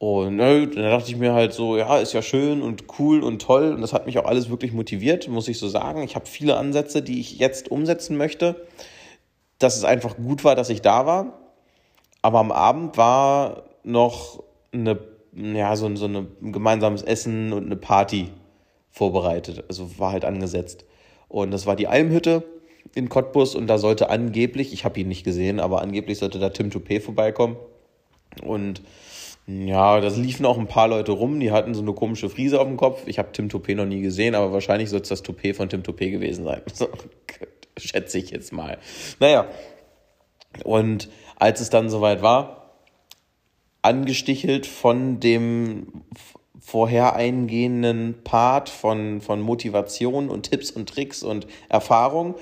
Und 0.00 0.36
ne, 0.36 0.66
dann 0.66 0.82
dachte 0.82 1.10
ich 1.10 1.16
mir 1.16 1.34
halt 1.34 1.52
so, 1.52 1.76
ja, 1.76 1.98
ist 1.98 2.14
ja 2.14 2.22
schön 2.22 2.62
und 2.62 2.84
cool 2.98 3.22
und 3.22 3.40
toll. 3.40 3.72
Und 3.72 3.80
das 3.82 3.92
hat 3.92 4.06
mich 4.06 4.18
auch 4.18 4.24
alles 4.24 4.50
wirklich 4.50 4.72
motiviert, 4.72 5.28
muss 5.28 5.46
ich 5.46 5.58
so 5.58 5.68
sagen. 5.68 6.02
Ich 6.02 6.16
habe 6.16 6.26
viele 6.26 6.56
Ansätze, 6.56 7.02
die 7.02 7.20
ich 7.20 7.38
jetzt 7.38 7.70
umsetzen 7.70 8.16
möchte 8.16 8.56
dass 9.60 9.76
es 9.76 9.84
einfach 9.84 10.16
gut 10.16 10.42
war, 10.42 10.56
dass 10.56 10.70
ich 10.70 10.82
da 10.82 11.06
war. 11.06 11.38
Aber 12.22 12.40
am 12.40 12.50
Abend 12.50 12.96
war 12.96 13.64
noch 13.84 14.42
eine, 14.72 14.98
ja, 15.34 15.76
so, 15.76 15.94
so 15.94 16.06
ein 16.06 16.52
gemeinsames 16.52 17.02
Essen 17.02 17.52
und 17.52 17.66
eine 17.66 17.76
Party 17.76 18.30
vorbereitet. 18.90 19.64
Also 19.68 19.98
war 19.98 20.12
halt 20.12 20.24
angesetzt. 20.24 20.84
Und 21.28 21.52
das 21.52 21.66
war 21.66 21.76
die 21.76 21.86
Almhütte 21.86 22.42
in 22.94 23.08
Cottbus 23.08 23.54
und 23.54 23.68
da 23.68 23.78
sollte 23.78 24.10
angeblich, 24.10 24.72
ich 24.72 24.84
habe 24.84 24.98
ihn 24.98 25.08
nicht 25.08 25.24
gesehen, 25.24 25.60
aber 25.60 25.82
angeblich 25.82 26.18
sollte 26.18 26.38
da 26.38 26.48
Tim 26.48 26.70
Toupé 26.70 27.00
vorbeikommen. 27.00 27.56
Und 28.42 28.82
ja, 29.46 30.00
da 30.00 30.08
liefen 30.08 30.46
auch 30.46 30.58
ein 30.58 30.68
paar 30.68 30.88
Leute 30.88 31.12
rum, 31.12 31.40
die 31.40 31.50
hatten 31.50 31.74
so 31.74 31.82
eine 31.82 31.92
komische 31.92 32.28
Friese 32.28 32.60
auf 32.60 32.66
dem 32.66 32.76
Kopf. 32.76 33.02
Ich 33.06 33.18
habe 33.18 33.32
Tim 33.32 33.48
Toupé 33.48 33.74
noch 33.74 33.86
nie 33.86 34.00
gesehen, 34.00 34.34
aber 34.34 34.52
wahrscheinlich 34.52 34.90
soll 34.90 35.00
es 35.00 35.08
das 35.08 35.24
Toupé 35.24 35.54
von 35.54 35.68
Tim 35.68 35.82
Toupé 35.82 36.10
gewesen 36.10 36.44
sein. 36.44 36.62
So, 36.72 36.88
schätze 37.76 38.18
ich 38.18 38.30
jetzt 38.30 38.52
mal. 38.52 38.78
Naja, 39.18 39.46
und 40.64 41.08
als 41.36 41.60
es 41.60 41.70
dann 41.70 41.88
soweit 41.88 42.22
war, 42.22 42.74
angestichelt 43.82 44.66
von 44.66 45.20
dem 45.20 46.04
vorher 46.60 47.16
eingehenden 47.16 48.22
Part 48.22 48.68
von, 48.68 49.20
von 49.20 49.40
Motivation 49.40 50.28
und 50.28 50.50
Tipps 50.50 50.70
und 50.70 50.88
Tricks 50.88 51.22
und 51.22 51.46
Erfahrung, 51.68 52.34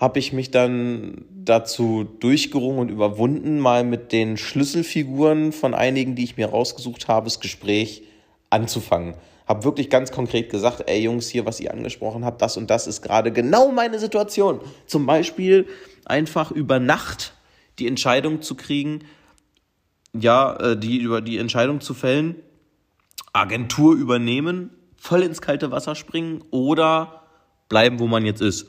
habe 0.00 0.18
ich 0.18 0.32
mich 0.32 0.50
dann 0.50 1.26
dazu 1.30 2.04
durchgerungen 2.04 2.80
und 2.80 2.88
überwunden, 2.88 3.60
mal 3.60 3.84
mit 3.84 4.10
den 4.10 4.36
Schlüsselfiguren 4.36 5.52
von 5.52 5.74
einigen, 5.74 6.16
die 6.16 6.24
ich 6.24 6.36
mir 6.36 6.48
rausgesucht 6.48 7.06
habe, 7.06 7.26
das 7.26 7.38
Gespräch 7.38 8.02
anzufangen 8.48 9.14
habe 9.50 9.64
wirklich 9.64 9.90
ganz 9.90 10.12
konkret 10.12 10.48
gesagt, 10.48 10.84
ey 10.86 11.02
Jungs, 11.02 11.28
hier, 11.28 11.44
was 11.44 11.58
ihr 11.58 11.74
angesprochen 11.74 12.24
habt, 12.24 12.40
das 12.40 12.56
und 12.56 12.70
das 12.70 12.86
ist 12.86 13.02
gerade 13.02 13.32
genau 13.32 13.72
meine 13.72 13.98
Situation. 13.98 14.60
Zum 14.86 15.06
Beispiel 15.06 15.66
einfach 16.04 16.52
über 16.52 16.78
Nacht 16.78 17.34
die 17.80 17.88
Entscheidung 17.88 18.42
zu 18.42 18.54
kriegen, 18.54 19.00
ja, 20.12 20.54
äh, 20.54 20.78
die 20.78 20.98
über 20.98 21.20
die 21.20 21.38
Entscheidung 21.38 21.80
zu 21.80 21.94
fällen, 21.94 22.36
Agentur 23.32 23.96
übernehmen, 23.96 24.70
voll 24.96 25.24
ins 25.24 25.42
kalte 25.42 25.72
Wasser 25.72 25.96
springen 25.96 26.44
oder 26.52 27.24
bleiben, 27.68 27.98
wo 27.98 28.06
man 28.06 28.24
jetzt 28.24 28.42
ist. 28.42 28.68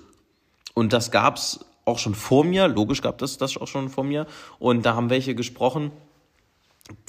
Und 0.73 0.93
das 0.93 1.11
gab's 1.11 1.65
auch 1.85 1.99
schon 1.99 2.15
vor 2.15 2.43
mir, 2.43 2.67
logisch 2.67 3.01
gab 3.01 3.17
das 3.17 3.37
das 3.37 3.57
auch 3.57 3.67
schon 3.67 3.89
vor 3.89 4.03
mir. 4.03 4.27
Und 4.59 4.85
da 4.85 4.95
haben 4.95 5.09
welche 5.09 5.35
gesprochen, 5.35 5.91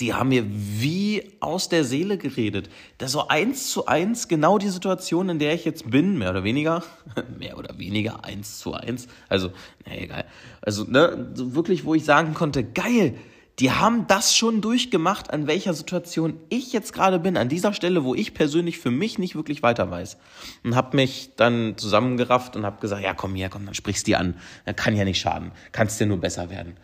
die 0.00 0.14
haben 0.14 0.28
mir 0.28 0.45
wie 0.47 1.33
aus 1.40 1.69
der 1.69 1.85
Seele 1.85 2.19
geredet. 2.19 2.69
Das 2.99 3.12
so 3.12 3.28
eins 3.28 3.71
zu 3.71 3.87
eins 3.87 4.28
genau 4.28 4.59
die 4.59 4.69
Situation, 4.69 5.28
in 5.28 5.38
der 5.38 5.54
ich 5.54 5.64
jetzt 5.64 5.90
bin, 5.90 6.19
mehr 6.19 6.31
oder 6.31 6.45
weniger, 6.45 6.83
mehr 7.38 7.59
oder 7.59 7.78
weniger 7.78 8.25
eins 8.25 8.59
zu 8.59 8.75
eins. 8.75 9.09
Also, 9.28 9.50
na 9.87 9.97
egal. 9.97 10.25
Also, 10.61 10.85
ne, 10.85 11.33
so 11.35 11.54
wirklich, 11.54 11.85
wo 11.85 11.95
ich 11.95 12.04
sagen 12.04 12.35
konnte, 12.35 12.64
geil, 12.64 13.14
die 13.62 13.71
haben 13.71 14.09
das 14.09 14.37
schon 14.37 14.61
durchgemacht, 14.61 15.33
an 15.33 15.47
welcher 15.47 15.73
Situation 15.73 16.37
ich 16.49 16.73
jetzt 16.73 16.92
gerade 16.92 17.21
bin, 17.21 17.37
an 17.37 17.49
dieser 17.49 17.73
Stelle, 17.73 18.02
wo 18.02 18.12
ich 18.12 18.35
persönlich 18.35 18.81
für 18.81 18.90
mich 18.90 19.21
nicht 19.21 19.37
wirklich 19.37 19.62
weiter 19.62 19.88
weiß. 19.88 20.16
Und 20.64 20.75
habe 20.75 20.97
mich 20.97 21.37
dann 21.37 21.78
zusammengerafft 21.78 22.57
und 22.57 22.66
habe 22.66 22.81
gesagt, 22.81 23.04
ja, 23.04 23.14
komm 23.14 23.37
her, 23.37 23.50
komm, 23.50 23.64
dann 23.64 23.75
sprichst 23.75 24.04
du 24.04 24.11
die 24.11 24.16
an. 24.16 24.37
Das 24.64 24.75
kann 24.75 24.97
ja 24.97 25.04
nicht 25.04 25.21
schaden. 25.21 25.52
Kannst 25.71 26.00
dir 26.00 26.07
nur 26.07 26.19
besser 26.19 26.50
werden. 26.50 26.76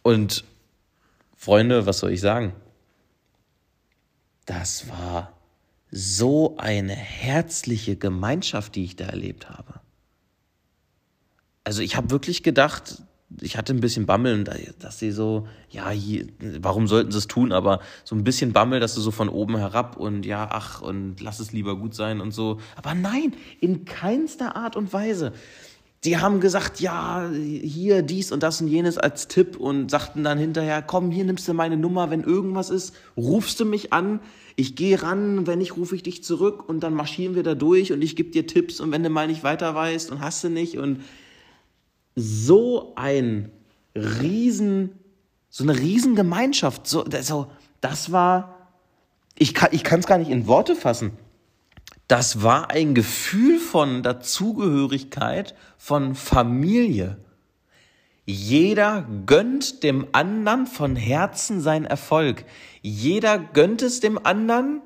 Und 0.00 0.42
Freunde, 1.36 1.84
was 1.84 1.98
soll 1.98 2.12
ich 2.12 2.22
sagen? 2.22 2.54
Das 4.46 4.88
war 4.88 5.34
so 5.90 6.56
eine 6.56 6.94
herzliche 6.94 7.96
Gemeinschaft, 7.96 8.74
die 8.74 8.84
ich 8.84 8.96
da 8.96 9.04
erlebt 9.04 9.50
habe. 9.50 9.80
Also 11.62 11.82
ich 11.82 11.94
habe 11.94 12.10
wirklich 12.10 12.42
gedacht, 12.42 13.02
ich 13.40 13.56
hatte 13.56 13.74
ein 13.74 13.80
bisschen 13.80 14.06
Bammel, 14.06 14.44
dass 14.78 14.98
sie 14.98 15.10
so, 15.10 15.46
ja, 15.70 15.90
hier, 15.90 16.26
warum 16.60 16.86
sollten 16.86 17.12
sie 17.12 17.18
es 17.18 17.26
tun, 17.26 17.52
aber 17.52 17.80
so 18.04 18.16
ein 18.16 18.24
bisschen 18.24 18.52
Bammel, 18.52 18.80
dass 18.80 18.94
du 18.94 19.00
so 19.00 19.10
von 19.10 19.28
oben 19.28 19.56
herab 19.58 19.96
und 19.96 20.24
ja, 20.24 20.48
ach, 20.50 20.80
und 20.80 21.20
lass 21.20 21.38
es 21.38 21.52
lieber 21.52 21.76
gut 21.76 21.94
sein 21.94 22.20
und 22.20 22.32
so. 22.32 22.58
Aber 22.76 22.94
nein, 22.94 23.34
in 23.60 23.84
keinster 23.84 24.56
Art 24.56 24.76
und 24.76 24.92
Weise. 24.92 25.32
Die 26.04 26.16
haben 26.16 26.38
gesagt, 26.40 26.80
ja, 26.80 27.28
hier 27.28 28.02
dies 28.02 28.30
und 28.30 28.44
das 28.44 28.60
und 28.60 28.68
jenes 28.68 28.98
als 28.98 29.26
Tipp 29.26 29.56
und 29.56 29.90
sagten 29.90 30.22
dann 30.22 30.38
hinterher, 30.38 30.80
komm, 30.80 31.10
hier 31.10 31.24
nimmst 31.24 31.48
du 31.48 31.54
meine 31.54 31.76
Nummer, 31.76 32.08
wenn 32.08 32.22
irgendwas 32.22 32.70
ist, 32.70 32.94
rufst 33.16 33.58
du 33.58 33.64
mich 33.64 33.92
an, 33.92 34.20
ich 34.54 34.76
gehe 34.76 35.02
ran, 35.02 35.48
wenn 35.48 35.58
nicht, 35.58 35.76
rufe 35.76 35.96
ich 35.96 36.04
dich 36.04 36.22
zurück 36.22 36.68
und 36.68 36.80
dann 36.80 36.94
marschieren 36.94 37.34
wir 37.34 37.42
da 37.42 37.56
durch 37.56 37.92
und 37.92 38.00
ich 38.00 38.14
gebe 38.14 38.30
dir 38.30 38.46
Tipps 38.46 38.80
und 38.80 38.92
wenn 38.92 39.02
du 39.02 39.10
mal 39.10 39.26
nicht 39.26 39.42
weiter 39.42 39.74
weißt 39.74 40.12
und 40.12 40.20
hast 40.20 40.44
du 40.44 40.48
nicht 40.48 40.78
und 40.78 41.00
so 42.18 42.92
ein 42.96 43.50
riesen, 43.94 44.98
so 45.48 45.64
eine 45.64 45.78
riesen 45.78 46.14
Gemeinschaft, 46.14 46.86
so, 46.86 47.04
so 47.20 47.50
das 47.80 48.12
war, 48.12 48.68
ich 49.36 49.54
kann 49.54 49.70
ich 49.72 49.84
es 49.84 50.06
gar 50.06 50.18
nicht 50.18 50.30
in 50.30 50.46
Worte 50.46 50.74
fassen 50.74 51.12
das 52.08 52.42
war 52.42 52.70
ein 52.70 52.94
Gefühl 52.94 53.58
von 53.58 54.02
Dazugehörigkeit, 54.02 55.54
von 55.76 56.14
Familie. 56.14 57.18
Jeder 58.24 59.06
gönnt 59.26 59.82
dem 59.82 60.08
anderen 60.12 60.66
von 60.66 60.96
Herzen 60.96 61.60
seinen 61.60 61.84
Erfolg. 61.84 62.44
Jeder 62.80 63.38
gönnt 63.38 63.82
es 63.82 64.00
dem 64.00 64.18
anderen, 64.24 64.80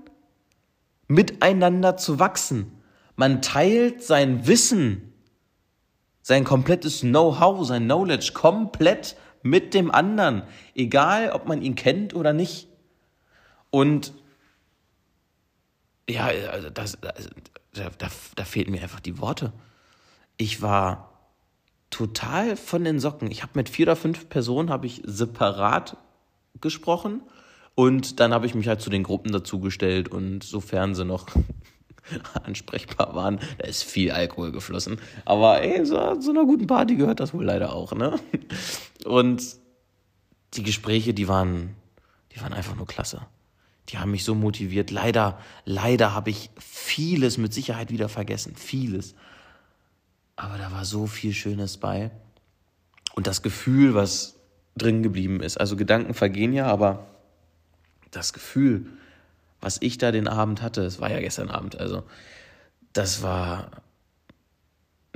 miteinander 1.06 1.96
zu 1.96 2.18
wachsen. 2.18 2.72
Man 3.14 3.40
teilt 3.40 4.02
sein 4.02 4.46
Wissen, 4.48 5.11
sein 6.22 6.44
komplettes 6.44 7.00
Know-how, 7.00 7.66
sein 7.66 7.84
Knowledge 7.84 8.32
komplett 8.32 9.16
mit 9.42 9.74
dem 9.74 9.90
anderen, 9.90 10.44
egal 10.74 11.30
ob 11.32 11.46
man 11.46 11.60
ihn 11.60 11.74
kennt 11.74 12.14
oder 12.14 12.32
nicht. 12.32 12.68
Und 13.70 14.14
ja, 16.08 16.26
also 16.50 16.70
das, 16.70 16.98
das, 17.00 17.30
da, 17.72 17.90
da, 17.98 18.08
da 18.36 18.44
fehlten 18.44 18.72
mir 18.72 18.82
einfach 18.82 19.00
die 19.00 19.18
Worte. 19.18 19.52
Ich 20.36 20.62
war 20.62 21.12
total 21.90 22.56
von 22.56 22.84
den 22.84 23.00
Socken. 23.00 23.30
Ich 23.30 23.42
habe 23.42 23.52
mit 23.54 23.68
vier 23.68 23.86
oder 23.86 23.96
fünf 23.96 24.28
Personen 24.28 24.70
habe 24.70 24.86
ich 24.86 25.02
separat 25.04 25.96
gesprochen 26.60 27.22
und 27.74 28.20
dann 28.20 28.32
habe 28.32 28.46
ich 28.46 28.54
mich 28.54 28.68
halt 28.68 28.80
zu 28.80 28.90
den 28.90 29.02
Gruppen 29.02 29.32
dazugestellt 29.32 30.08
und 30.08 30.42
sofern 30.42 30.94
sie 30.94 31.04
noch 31.04 31.26
ansprechbar 32.44 33.14
waren, 33.14 33.40
da 33.58 33.66
ist 33.66 33.84
viel 33.84 34.10
Alkohol 34.10 34.52
geflossen. 34.52 34.98
Aber 35.24 35.62
ey, 35.62 35.84
so, 35.84 36.20
so 36.20 36.30
einer 36.30 36.44
guten 36.44 36.66
Party 36.66 36.96
gehört 36.96 37.20
das 37.20 37.32
wohl 37.34 37.44
leider 37.44 37.72
auch, 37.72 37.92
ne? 37.92 38.18
Und 39.04 39.42
die 40.54 40.62
Gespräche, 40.62 41.14
die 41.14 41.28
waren, 41.28 41.74
die 42.34 42.40
waren 42.40 42.52
einfach 42.52 42.76
nur 42.76 42.86
klasse. 42.86 43.26
Die 43.88 43.98
haben 43.98 44.10
mich 44.10 44.24
so 44.24 44.34
motiviert. 44.34 44.90
Leider, 44.90 45.38
leider 45.64 46.14
habe 46.14 46.30
ich 46.30 46.50
vieles 46.58 47.36
mit 47.38 47.52
Sicherheit 47.52 47.90
wieder 47.90 48.08
vergessen. 48.08 48.54
Vieles. 48.56 49.14
Aber 50.36 50.56
da 50.56 50.70
war 50.72 50.84
so 50.84 51.06
viel 51.06 51.32
Schönes 51.32 51.78
bei. 51.78 52.10
Und 53.14 53.26
das 53.26 53.42
Gefühl, 53.42 53.94
was 53.94 54.36
drin 54.76 55.02
geblieben 55.02 55.40
ist. 55.40 55.58
Also 55.58 55.76
Gedanken 55.76 56.14
vergehen 56.14 56.52
ja, 56.52 56.66
aber 56.66 57.06
das 58.10 58.32
Gefühl, 58.32 58.86
was 59.62 59.78
ich 59.80 59.96
da 59.96 60.12
den 60.12 60.28
Abend 60.28 60.60
hatte, 60.60 60.82
es 60.82 61.00
war 61.00 61.10
ja 61.10 61.20
gestern 61.20 61.48
Abend, 61.48 61.78
also 61.78 62.02
das 62.92 63.22
war, 63.22 63.70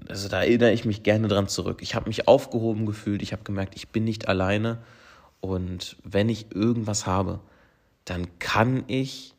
also 0.09 0.29
da 0.29 0.43
erinnere 0.43 0.73
ich 0.73 0.87
mich 0.87 1.03
gerne 1.03 1.29
dran 1.29 1.49
zurück. 1.49 1.81
Ich 1.83 1.95
habe 1.95 2.09
mich 2.09 2.26
aufgehoben 2.29 2.87
gefühlt, 2.87 3.21
ich 3.21 3.33
habe 3.33 3.43
gemerkt, 3.43 3.75
ich 3.76 3.88
bin 3.88 4.05
nicht 4.05 4.29
alleine 4.29 4.79
und 5.41 5.97
wenn 6.05 6.29
ich 6.29 6.55
irgendwas 6.55 7.07
habe, 7.07 7.41
dann 8.05 8.38
kann 8.38 8.85
ich 8.87 9.35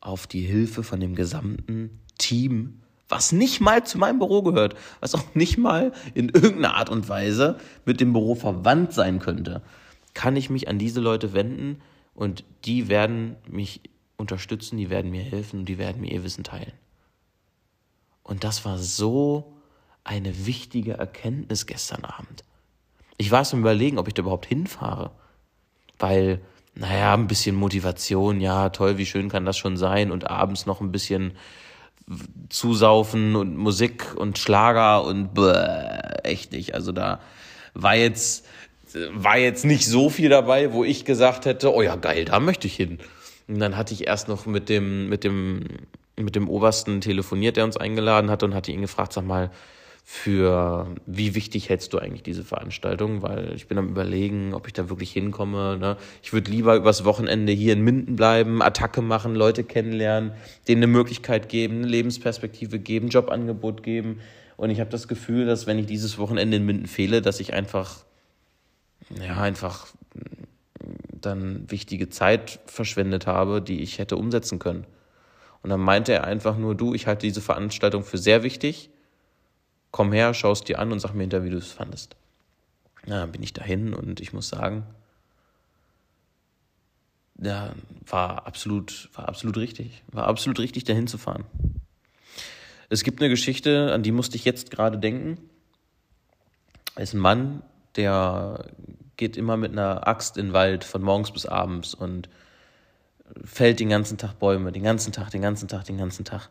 auf 0.00 0.26
die 0.26 0.42
Hilfe 0.42 0.82
von 0.82 1.00
dem 1.00 1.14
gesamten 1.14 2.00
Team, 2.18 2.82
was 3.08 3.32
nicht 3.32 3.60
mal 3.60 3.84
zu 3.84 3.98
meinem 3.98 4.18
Büro 4.18 4.42
gehört, 4.42 4.74
was 5.00 5.14
auch 5.14 5.34
nicht 5.34 5.56
mal 5.56 5.92
in 6.14 6.28
irgendeiner 6.28 6.74
Art 6.74 6.90
und 6.90 7.08
Weise 7.08 7.58
mit 7.86 8.00
dem 8.00 8.12
Büro 8.12 8.34
verwandt 8.34 8.92
sein 8.92 9.18
könnte, 9.18 9.62
kann 10.12 10.36
ich 10.36 10.50
mich 10.50 10.68
an 10.68 10.78
diese 10.78 11.00
Leute 11.00 11.32
wenden 11.32 11.80
und 12.14 12.44
die 12.64 12.88
werden 12.88 13.36
mich 13.48 13.80
unterstützen, 14.22 14.78
die 14.78 14.88
werden 14.88 15.10
mir 15.10 15.22
helfen 15.22 15.60
und 15.60 15.66
die 15.66 15.78
werden 15.78 16.00
mir 16.00 16.10
ihr 16.10 16.24
Wissen 16.24 16.44
teilen. 16.44 16.72
Und 18.22 18.44
das 18.44 18.64
war 18.64 18.78
so 18.78 19.52
eine 20.04 20.46
wichtige 20.46 20.94
Erkenntnis 20.94 21.66
gestern 21.66 22.04
Abend. 22.04 22.44
Ich 23.18 23.30
war 23.30 23.42
es 23.42 23.52
im 23.52 23.60
Überlegen, 23.60 23.98
ob 23.98 24.08
ich 24.08 24.14
da 24.14 24.22
überhaupt 24.22 24.46
hinfahre, 24.46 25.10
weil 25.98 26.40
naja, 26.74 27.12
ein 27.12 27.26
bisschen 27.26 27.54
Motivation, 27.54 28.40
ja, 28.40 28.70
toll, 28.70 28.96
wie 28.96 29.06
schön 29.06 29.28
kann 29.28 29.44
das 29.44 29.58
schon 29.58 29.76
sein 29.76 30.10
und 30.10 30.30
abends 30.30 30.64
noch 30.64 30.80
ein 30.80 30.90
bisschen 30.90 31.32
zusaufen 32.48 33.36
und 33.36 33.56
Musik 33.56 34.14
und 34.16 34.38
Schlager 34.38 35.04
und 35.04 35.34
bäh, 35.34 35.52
echt 36.22 36.52
nicht. 36.52 36.74
Also 36.74 36.92
da 36.92 37.20
war 37.74 37.94
jetzt, 37.94 38.46
war 39.12 39.38
jetzt 39.38 39.64
nicht 39.64 39.86
so 39.86 40.08
viel 40.08 40.30
dabei, 40.30 40.72
wo 40.72 40.82
ich 40.82 41.04
gesagt 41.04 41.44
hätte, 41.44 41.74
oh 41.74 41.82
ja, 41.82 41.96
geil, 41.96 42.24
da 42.24 42.40
möchte 42.40 42.66
ich 42.66 42.76
hin. 42.76 42.98
Und 43.48 43.58
dann 43.58 43.76
hatte 43.76 43.94
ich 43.94 44.06
erst 44.06 44.28
noch 44.28 44.46
mit 44.46 44.68
dem, 44.68 45.08
mit 45.08 45.24
dem, 45.24 45.64
mit 46.16 46.36
dem 46.36 46.48
Obersten 46.48 47.00
telefoniert, 47.00 47.56
der 47.56 47.64
uns 47.64 47.76
eingeladen 47.76 48.30
hat 48.30 48.42
und 48.42 48.54
hatte 48.54 48.72
ihn 48.72 48.82
gefragt, 48.82 49.12
sag 49.12 49.24
mal, 49.24 49.50
für 50.04 50.94
wie 51.06 51.34
wichtig 51.34 51.68
hältst 51.68 51.92
du 51.92 51.98
eigentlich 51.98 52.22
diese 52.22 52.42
Veranstaltung? 52.42 53.22
Weil 53.22 53.52
ich 53.54 53.68
bin 53.68 53.78
am 53.78 53.88
überlegen, 53.88 54.52
ob 54.52 54.66
ich 54.66 54.72
da 54.72 54.88
wirklich 54.88 55.12
hinkomme. 55.12 55.78
Ne? 55.78 55.96
Ich 56.22 56.32
würde 56.32 56.50
lieber 56.50 56.74
übers 56.74 57.04
Wochenende 57.04 57.52
hier 57.52 57.72
in 57.72 57.82
Minden 57.82 58.16
bleiben, 58.16 58.62
Attacke 58.62 59.00
machen, 59.00 59.34
Leute 59.34 59.64
kennenlernen, 59.64 60.32
denen 60.66 60.82
eine 60.82 60.92
Möglichkeit 60.92 61.48
geben, 61.48 61.78
eine 61.78 61.86
Lebensperspektive 61.86 62.78
geben, 62.78 63.08
Jobangebot 63.08 63.82
geben. 63.82 64.20
Und 64.56 64.70
ich 64.70 64.80
habe 64.80 64.90
das 64.90 65.08
Gefühl, 65.08 65.46
dass 65.46 65.66
wenn 65.66 65.78
ich 65.78 65.86
dieses 65.86 66.18
Wochenende 66.18 66.56
in 66.56 66.66
Minden 66.66 66.86
fehle, 66.86 67.22
dass 67.22 67.40
ich 67.40 67.54
einfach, 67.54 68.04
ja, 69.24 69.36
einfach 69.36 69.86
dann 71.26 71.70
wichtige 71.70 72.08
Zeit 72.08 72.60
verschwendet 72.66 73.26
habe, 73.26 73.62
die 73.62 73.80
ich 73.80 73.98
hätte 73.98 74.16
umsetzen 74.16 74.58
können. 74.58 74.86
Und 75.62 75.70
dann 75.70 75.80
meinte 75.80 76.12
er 76.12 76.24
einfach 76.24 76.56
nur, 76.56 76.74
du, 76.74 76.94
ich 76.94 77.06
halte 77.06 77.26
diese 77.26 77.40
Veranstaltung 77.40 78.04
für 78.04 78.18
sehr 78.18 78.42
wichtig 78.42 78.90
komm 79.92 80.12
her, 80.12 80.34
schau 80.34 80.50
es 80.50 80.64
dir 80.64 80.80
an 80.80 80.90
und 80.90 80.98
sag 80.98 81.14
mir 81.14 81.20
hinterher, 81.20 81.44
wie 81.44 81.50
du 81.50 81.58
es 81.58 81.70
fandest. 81.70 82.16
Ja, 83.06 83.20
dann 83.20 83.30
bin 83.30 83.42
ich 83.42 83.52
dahin 83.52 83.94
und 83.94 84.20
ich 84.20 84.32
muss 84.32 84.48
sagen, 84.48 84.84
ja, 87.40 87.74
war 88.06 88.46
absolut, 88.46 89.10
war 89.14 89.28
absolut 89.28 89.56
richtig. 89.58 90.02
War 90.10 90.26
absolut 90.26 90.58
richtig, 90.58 90.84
dahin 90.84 91.06
zu 91.06 91.18
fahren. 91.18 91.44
Es 92.88 93.04
gibt 93.04 93.20
eine 93.20 93.30
Geschichte, 93.30 93.92
an 93.92 94.02
die 94.02 94.12
musste 94.12 94.36
ich 94.36 94.44
jetzt 94.44 94.70
gerade 94.70 94.98
denken. 94.98 95.38
Es 96.94 97.10
ist 97.10 97.14
ein 97.14 97.20
Mann, 97.20 97.62
der 97.96 98.66
geht 99.22 99.36
immer 99.36 99.56
mit 99.56 99.70
einer 99.70 100.08
Axt 100.08 100.36
in 100.36 100.46
den 100.46 100.52
Wald 100.52 100.82
von 100.82 101.00
morgens 101.00 101.30
bis 101.30 101.46
abends 101.46 101.94
und 101.94 102.28
fällt 103.44 103.78
den 103.78 103.88
ganzen 103.88 104.18
Tag 104.18 104.40
Bäume, 104.40 104.72
den 104.72 104.82
ganzen 104.82 105.12
Tag, 105.12 105.30
den 105.30 105.42
ganzen 105.42 105.68
Tag, 105.68 105.84
den 105.84 105.96
ganzen 105.96 106.24
Tag. 106.24 106.48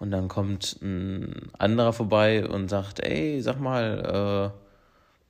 Und 0.00 0.10
dann 0.10 0.26
kommt 0.26 0.80
ein 0.82 1.52
anderer 1.56 1.92
vorbei 1.92 2.44
und 2.44 2.66
sagt, 2.68 2.98
ey, 2.98 3.40
sag 3.40 3.60
mal, 3.60 4.52
äh, 4.52 4.58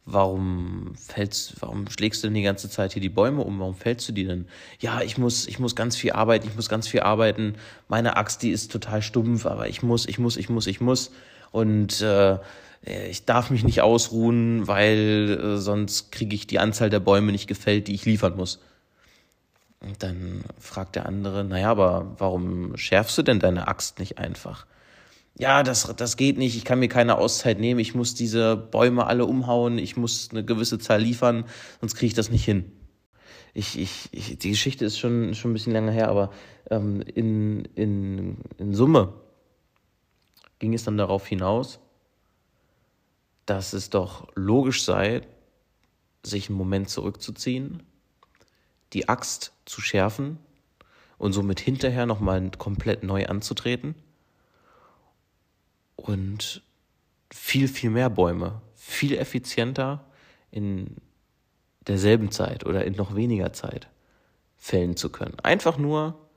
warum 0.06 0.94
fällst, 0.96 1.60
warum 1.60 1.90
schlägst 1.90 2.24
du 2.24 2.28
denn 2.28 2.34
die 2.34 2.42
ganze 2.42 2.70
Zeit 2.70 2.94
hier 2.94 3.02
die 3.02 3.10
Bäume 3.10 3.44
um? 3.44 3.60
Warum 3.60 3.74
fällst 3.74 4.08
du 4.08 4.12
die 4.12 4.24
denn? 4.24 4.46
Ja, 4.80 5.02
ich 5.02 5.18
muss, 5.18 5.46
ich 5.46 5.58
muss 5.58 5.76
ganz 5.76 5.94
viel 5.94 6.12
arbeiten, 6.12 6.48
ich 6.48 6.56
muss 6.56 6.70
ganz 6.70 6.88
viel 6.88 7.00
arbeiten. 7.00 7.56
Meine 7.88 8.16
Axt, 8.16 8.42
die 8.42 8.50
ist 8.50 8.72
total 8.72 9.02
stumpf, 9.02 9.44
aber 9.44 9.68
ich 9.68 9.82
muss, 9.82 10.06
ich 10.06 10.18
muss, 10.18 10.38
ich 10.38 10.48
muss, 10.48 10.66
ich 10.66 10.80
muss. 10.80 11.10
Und 11.50 12.00
äh, 12.00 12.38
ich 12.82 13.24
darf 13.24 13.50
mich 13.50 13.64
nicht 13.64 13.82
ausruhen, 13.82 14.66
weil 14.66 15.40
äh, 15.42 15.56
sonst 15.58 16.12
kriege 16.12 16.34
ich 16.34 16.46
die 16.46 16.58
Anzahl 16.58 16.90
der 16.90 17.00
Bäume 17.00 17.32
nicht 17.32 17.48
gefällt, 17.48 17.88
die 17.88 17.94
ich 17.94 18.04
liefern 18.04 18.36
muss. 18.36 18.60
Und 19.80 20.02
dann 20.02 20.44
fragt 20.58 20.96
der 20.96 21.06
andere, 21.06 21.44
naja, 21.44 21.70
aber 21.70 22.14
warum 22.18 22.76
schärfst 22.76 23.16
du 23.18 23.22
denn 23.22 23.40
deine 23.40 23.68
Axt 23.68 23.98
nicht 23.98 24.18
einfach? 24.18 24.66
Ja, 25.38 25.62
das, 25.62 25.94
das 25.96 26.16
geht 26.16 26.36
nicht, 26.36 26.56
ich 26.56 26.64
kann 26.64 26.80
mir 26.80 26.88
keine 26.88 27.16
Auszeit 27.18 27.60
nehmen, 27.60 27.78
ich 27.78 27.94
muss 27.94 28.14
diese 28.14 28.56
Bäume 28.56 29.06
alle 29.06 29.24
umhauen, 29.24 29.78
ich 29.78 29.96
muss 29.96 30.30
eine 30.32 30.44
gewisse 30.44 30.80
Zahl 30.80 31.00
liefern, 31.00 31.44
sonst 31.80 31.94
kriege 31.94 32.08
ich 32.08 32.14
das 32.14 32.30
nicht 32.30 32.44
hin. 32.44 32.72
Ich, 33.54 33.78
ich, 33.78 34.08
ich, 34.10 34.38
die 34.38 34.50
Geschichte 34.50 34.84
ist 34.84 34.98
schon, 34.98 35.34
schon 35.34 35.52
ein 35.52 35.54
bisschen 35.54 35.72
länger 35.72 35.92
her, 35.92 36.08
aber 36.08 36.32
ähm, 36.70 37.02
in, 37.02 37.64
in, 37.76 38.38
in 38.58 38.74
Summe 38.74 39.14
ging 40.58 40.74
es 40.74 40.82
dann 40.82 40.98
darauf 40.98 41.24
hinaus, 41.26 41.78
dass 43.48 43.72
es 43.72 43.88
doch 43.88 44.28
logisch 44.34 44.84
sei, 44.84 45.22
sich 46.22 46.50
einen 46.50 46.58
Moment 46.58 46.90
zurückzuziehen, 46.90 47.82
die 48.92 49.08
Axt 49.08 49.54
zu 49.64 49.80
schärfen 49.80 50.38
und 51.16 51.32
somit 51.32 51.58
hinterher 51.58 52.04
nochmal 52.04 52.50
komplett 52.58 53.04
neu 53.04 53.24
anzutreten. 53.24 53.94
Und 55.96 56.62
viel, 57.32 57.68
viel 57.68 57.88
mehr 57.88 58.10
Bäume, 58.10 58.60
viel 58.74 59.16
effizienter 59.16 60.04
in 60.50 60.96
derselben 61.86 62.30
Zeit 62.30 62.66
oder 62.66 62.84
in 62.84 62.94
noch 62.96 63.16
weniger 63.16 63.54
Zeit 63.54 63.88
fällen 64.58 64.94
zu 64.94 65.08
können. 65.08 65.40
Einfach 65.40 65.78
nur, 65.78 66.28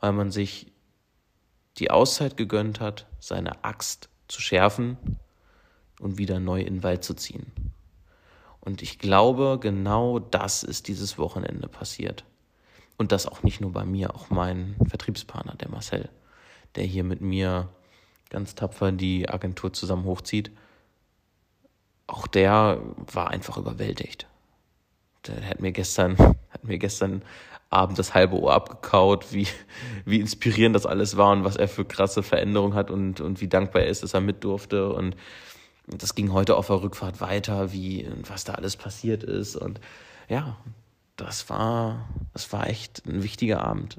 weil 0.00 0.12
man 0.12 0.32
sich 0.32 0.72
die 1.76 1.92
Auszeit 1.92 2.36
gegönnt 2.36 2.80
hat, 2.80 3.06
seine 3.20 3.62
Axt 3.62 4.08
zu 4.26 4.40
schärfen 4.40 4.98
und 6.00 6.18
wieder 6.18 6.40
neu 6.40 6.60
in 6.60 6.76
den 6.76 6.82
Wald 6.82 7.04
zu 7.04 7.14
ziehen. 7.14 7.46
Und 8.60 8.82
ich 8.82 8.98
glaube, 8.98 9.58
genau 9.60 10.18
das 10.18 10.62
ist 10.62 10.88
dieses 10.88 11.18
Wochenende 11.18 11.68
passiert. 11.68 12.24
Und 12.96 13.12
das 13.12 13.26
auch 13.26 13.42
nicht 13.42 13.60
nur 13.60 13.72
bei 13.72 13.84
mir, 13.84 14.14
auch 14.14 14.30
mein 14.30 14.76
Vertriebspartner, 14.88 15.54
der 15.54 15.70
Marcel, 15.70 16.08
der 16.74 16.84
hier 16.84 17.04
mit 17.04 17.20
mir 17.20 17.68
ganz 18.28 18.54
tapfer 18.54 18.92
die 18.92 19.28
Agentur 19.28 19.72
zusammen 19.72 20.04
hochzieht. 20.04 20.50
Auch 22.06 22.26
der 22.26 22.82
war 23.12 23.30
einfach 23.30 23.56
überwältigt. 23.56 24.26
Der 25.26 25.48
hat 25.48 25.60
mir 25.60 25.72
gestern, 25.72 26.18
hat 26.50 26.64
mir 26.64 26.78
gestern 26.78 27.22
Abend 27.70 27.98
das 27.98 28.14
halbe 28.14 28.38
Ohr 28.40 28.54
abgekaut, 28.54 29.32
wie, 29.32 29.46
wie 30.06 30.20
inspirierend 30.20 30.74
das 30.74 30.86
alles 30.86 31.16
war 31.16 31.32
und 31.32 31.44
was 31.44 31.56
er 31.56 31.68
für 31.68 31.84
krasse 31.84 32.22
Veränderungen 32.22 32.74
hat 32.74 32.90
und, 32.90 33.20
und 33.20 33.40
wie 33.40 33.48
dankbar 33.48 33.82
er 33.82 33.88
ist, 33.88 34.02
dass 34.02 34.14
er 34.14 34.22
mit 34.22 34.42
durfte. 34.42 34.90
Und 34.92 35.16
das 35.96 36.14
ging 36.14 36.32
heute 36.32 36.56
auf 36.56 36.66
der 36.66 36.82
Rückfahrt 36.82 37.20
weiter, 37.20 37.72
wie, 37.72 38.08
was 38.26 38.44
da 38.44 38.54
alles 38.54 38.76
passiert 38.76 39.22
ist. 39.22 39.56
Und 39.56 39.80
ja, 40.28 40.58
das 41.16 41.48
war, 41.50 42.08
das 42.32 42.52
war 42.52 42.68
echt 42.68 43.06
ein 43.06 43.22
wichtiger 43.22 43.62
Abend. 43.62 43.98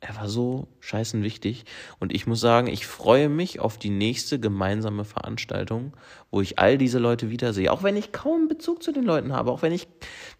Er 0.00 0.16
war 0.16 0.28
so 0.28 0.68
scheißen 0.80 1.22
wichtig. 1.22 1.64
Und 1.98 2.12
ich 2.12 2.26
muss 2.26 2.40
sagen, 2.40 2.66
ich 2.66 2.86
freue 2.86 3.30
mich 3.30 3.60
auf 3.60 3.78
die 3.78 3.88
nächste 3.90 4.38
gemeinsame 4.38 5.04
Veranstaltung, 5.04 5.94
wo 6.30 6.42
ich 6.42 6.58
all 6.58 6.76
diese 6.76 6.98
Leute 6.98 7.30
wiedersehe. 7.30 7.72
Auch 7.72 7.82
wenn 7.82 7.96
ich 7.96 8.12
kaum 8.12 8.46
Bezug 8.46 8.82
zu 8.82 8.92
den 8.92 9.04
Leuten 9.04 9.32
habe. 9.32 9.50
Auch 9.50 9.62
wenn 9.62 9.72
ich, 9.72 9.88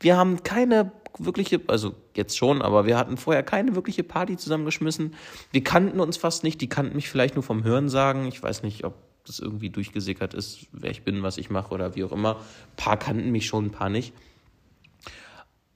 wir 0.01 0.19
haben 0.19 0.43
keine 0.43 0.93
wirkliche, 1.19 1.63
also 1.69 1.95
jetzt 2.15 2.37
schon, 2.37 2.61
aber 2.61 2.85
wir 2.85 2.99
hatten 2.99 3.17
vorher 3.17 3.43
keine 3.43 3.75
wirkliche 3.75 4.03
Party 4.03 4.37
zusammengeschmissen. 4.37 5.15
Wir 5.51 5.65
kannten 5.65 5.99
uns 5.99 6.19
fast 6.19 6.45
nicht. 6.45 6.61
Die 6.61 6.69
kannten 6.69 6.95
mich 6.95 7.09
vielleicht 7.09 7.35
nur 7.35 7.43
vom 7.43 7.65
Hören 7.65 7.89
sagen. 7.89 8.27
Ich 8.27 8.43
weiß 8.43 8.65
nicht, 8.65 8.85
ob 8.85 8.95
das 9.25 9.39
irgendwie 9.39 9.71
durchgesickert 9.71 10.35
ist, 10.35 10.67
wer 10.73 10.91
ich 10.91 11.03
bin, 11.03 11.23
was 11.23 11.39
ich 11.39 11.51
mache 11.51 11.73
oder 11.73 11.95
wie 11.95 12.05
auch 12.05 12.13
immer. 12.13 12.37
Ein 12.37 12.77
paar 12.77 12.99
kannten 12.99 13.31
mich 13.31 13.47
schon, 13.47 13.67
ein 13.67 13.71
paar 13.71 13.89
nicht. 13.89 14.13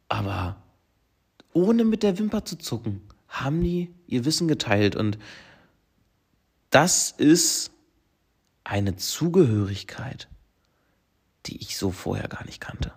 Aber 0.08 0.56
ohne 1.52 1.84
mit 1.84 2.02
der 2.02 2.18
Wimper 2.18 2.44
zu 2.44 2.56
zucken 2.56 3.02
haben 3.28 3.62
die 3.62 3.92
ihr 4.06 4.24
Wissen 4.24 4.48
geteilt. 4.48 4.96
Und 4.96 5.18
das 6.70 7.11
ist 7.11 7.70
eine 8.64 8.96
Zugehörigkeit, 8.96 10.28
die 11.46 11.61
ich 11.61 11.78
so 11.78 11.90
vorher 11.90 12.28
gar 12.28 12.44
nicht 12.44 12.61
kannte. 12.61 12.92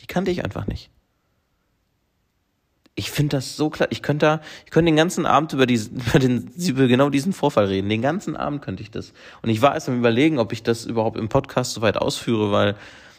Die 0.00 0.06
kannte 0.06 0.30
ich 0.30 0.44
einfach 0.44 0.66
nicht. 0.66 0.90
Ich 2.98 3.12
finde 3.12 3.36
das 3.36 3.56
so 3.56 3.70
klar. 3.70 3.86
Ich 3.92 4.02
könnte 4.02 4.26
da, 4.26 4.40
ich 4.64 4.72
könnte 4.72 4.90
den 4.90 4.96
ganzen 4.96 5.24
Abend 5.24 5.52
über 5.52 5.66
diesen, 5.66 6.00
über 6.08 6.18
den, 6.18 6.50
über 6.58 6.88
genau 6.88 7.10
diesen 7.10 7.32
Vorfall 7.32 7.66
reden. 7.66 7.88
Den 7.88 8.02
ganzen 8.02 8.36
Abend 8.36 8.60
könnte 8.60 8.82
ich 8.82 8.90
das. 8.90 9.12
Und 9.40 9.50
ich 9.50 9.62
war 9.62 9.74
erst 9.74 9.88
am 9.88 9.96
überlegen, 9.96 10.40
ob 10.40 10.52
ich 10.52 10.64
das 10.64 10.84
überhaupt 10.84 11.16
im 11.16 11.28
Podcast 11.28 11.74
so 11.74 11.80
weit 11.80 11.96
ausführe, 11.96 12.50
weil 12.50 12.74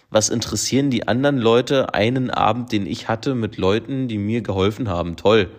was 0.09 0.27
interessieren 0.27 0.89
die 0.89 1.07
anderen 1.07 1.37
Leute 1.37 1.93
einen 1.93 2.29
Abend, 2.29 2.73
den 2.73 2.85
ich 2.85 3.07
hatte 3.07 3.35
mit 3.35 3.55
Leuten, 3.55 4.09
die 4.09 4.17
mir 4.17 4.41
geholfen 4.41 4.89
haben? 4.89 5.15
Toll. 5.15 5.49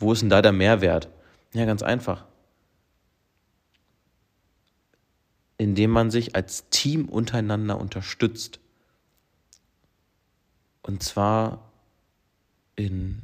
Wo 0.00 0.12
ist 0.12 0.22
denn 0.22 0.30
da 0.30 0.42
der 0.42 0.50
Mehrwert? 0.50 1.08
Ja, 1.54 1.64
ganz 1.64 1.84
einfach. 1.84 2.24
Indem 5.58 5.92
man 5.92 6.10
sich 6.10 6.34
als 6.34 6.68
Team 6.70 7.08
untereinander 7.08 7.78
unterstützt. 7.78 8.58
Und 10.82 11.04
zwar 11.04 11.65
in, 12.76 13.22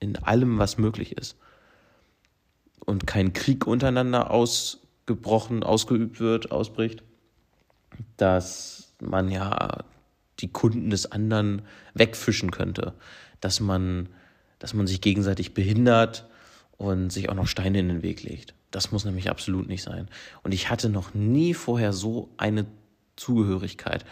in 0.00 0.16
allem, 0.16 0.58
was 0.58 0.78
möglich 0.78 1.16
ist. 1.16 1.36
Und 2.84 3.06
kein 3.06 3.32
Krieg 3.32 3.66
untereinander 3.66 4.30
ausgebrochen, 4.30 5.62
ausgeübt 5.62 6.20
wird, 6.20 6.50
ausbricht. 6.50 7.02
Dass 8.16 8.94
man 9.00 9.30
ja 9.30 9.84
die 10.40 10.48
Kunden 10.48 10.90
des 10.90 11.10
anderen 11.10 11.62
wegfischen 11.94 12.50
könnte. 12.50 12.94
Dass 13.40 13.60
man 13.60 14.08
dass 14.58 14.74
man 14.74 14.86
sich 14.86 15.00
gegenseitig 15.00 15.54
behindert 15.54 16.26
und 16.76 17.10
sich 17.10 17.28
auch 17.28 17.34
noch 17.34 17.46
Steine 17.46 17.78
in 17.78 17.88
den 17.88 18.02
Weg 18.02 18.22
legt. 18.22 18.54
Das 18.70 18.92
muss 18.92 19.04
nämlich 19.04 19.30
absolut 19.30 19.68
nicht 19.68 19.82
sein. 19.82 20.08
Und 20.42 20.52
ich 20.52 20.70
hatte 20.70 20.88
noch 20.88 21.14
nie 21.14 21.54
vorher 21.54 21.92
so 21.92 22.28
eine 22.36 22.66
Zugehörigkeit 23.16 24.04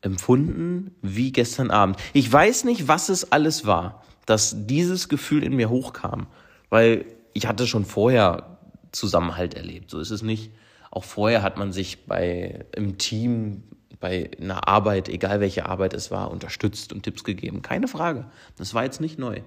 empfunden 0.00 0.94
wie 1.02 1.32
gestern 1.32 1.70
Abend. 1.70 1.96
Ich 2.12 2.32
weiß 2.32 2.64
nicht, 2.64 2.88
was 2.88 3.08
es 3.08 3.32
alles 3.32 3.66
war, 3.66 4.04
dass 4.26 4.66
dieses 4.66 5.08
Gefühl 5.08 5.42
in 5.42 5.56
mir 5.56 5.70
hochkam, 5.70 6.26
weil 6.68 7.04
ich 7.32 7.46
hatte 7.46 7.66
schon 7.66 7.84
vorher 7.84 8.58
Zusammenhalt 8.92 9.54
erlebt. 9.54 9.90
So 9.90 9.98
ist 9.98 10.10
es 10.10 10.22
nicht. 10.22 10.52
Auch 10.90 11.04
vorher 11.04 11.42
hat 11.42 11.58
man 11.58 11.72
sich 11.72 12.06
bei 12.06 12.66
im 12.74 12.98
Team 12.98 13.64
bei 14.00 14.30
einer 14.40 14.68
Arbeit, 14.68 15.08
egal 15.08 15.40
welche 15.40 15.66
Arbeit 15.66 15.92
es 15.92 16.10
war, 16.10 16.30
unterstützt 16.30 16.92
und 16.92 17.02
Tipps 17.02 17.24
gegeben. 17.24 17.62
Keine 17.62 17.88
Frage. 17.88 18.26
Das 18.56 18.74
war 18.74 18.84
jetzt 18.84 19.00
nicht 19.00 19.18
neu. 19.18 19.42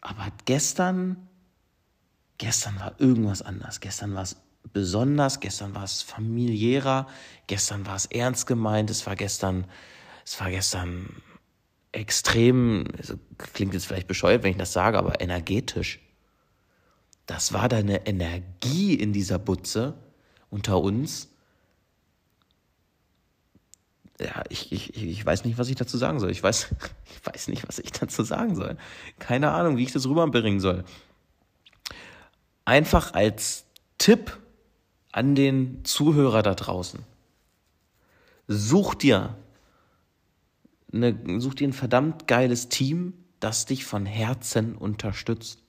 Aber 0.00 0.26
gestern, 0.44 1.28
gestern 2.38 2.80
war 2.80 2.94
irgendwas 2.98 3.42
anders. 3.42 3.80
Gestern 3.80 4.14
war 4.14 4.22
es 4.22 4.36
besonders, 4.72 5.40
gestern 5.40 5.74
war 5.74 5.84
es 5.84 6.02
familiärer, 6.02 7.06
gestern 7.46 7.86
war 7.86 7.96
es 7.96 8.06
ernst 8.06 8.46
gemeint, 8.46 8.90
es 8.90 9.06
war 9.06 9.16
gestern, 9.16 9.66
es 10.24 10.40
war 10.40 10.50
gestern 10.50 11.22
extrem, 11.92 12.84
also 12.96 13.14
klingt 13.38 13.74
jetzt 13.74 13.86
vielleicht 13.86 14.06
bescheuert, 14.06 14.42
wenn 14.42 14.52
ich 14.52 14.58
das 14.58 14.72
sage, 14.72 14.98
aber 14.98 15.20
energetisch. 15.20 16.00
Das 17.26 17.52
war 17.52 17.68
da 17.68 17.78
eine 17.78 18.06
Energie 18.06 18.94
in 18.94 19.12
dieser 19.12 19.38
Butze 19.38 19.94
unter 20.50 20.80
uns, 20.80 21.30
ja, 24.20 24.44
ich, 24.50 24.70
ich, 24.70 24.94
ich 24.96 25.24
weiß 25.24 25.44
nicht, 25.44 25.56
was 25.56 25.68
ich 25.68 25.76
dazu 25.76 25.96
sagen 25.96 26.20
soll. 26.20 26.30
Ich 26.30 26.42
weiß, 26.42 26.68
ich 27.06 27.26
weiß 27.26 27.48
nicht, 27.48 27.66
was 27.66 27.78
ich 27.78 27.90
dazu 27.90 28.22
sagen 28.22 28.54
soll. 28.54 28.76
Keine 29.18 29.50
Ahnung, 29.52 29.76
wie 29.76 29.82
ich 29.82 29.92
das 29.92 30.06
rüberbringen 30.06 30.60
soll. 30.60 30.84
Einfach 32.66 33.14
als 33.14 33.64
Tipp 33.98 34.38
an 35.12 35.34
den 35.34 35.84
Zuhörer 35.84 36.42
da 36.42 36.54
draußen. 36.54 37.00
Such 38.46 38.94
dir, 38.94 39.36
eine, 40.92 41.40
such 41.40 41.54
dir 41.54 41.68
ein 41.68 41.72
verdammt 41.72 42.26
geiles 42.26 42.68
Team, 42.68 43.14
das 43.38 43.66
dich 43.66 43.84
von 43.84 44.06
Herzen 44.06 44.76
unterstützt. 44.76 45.62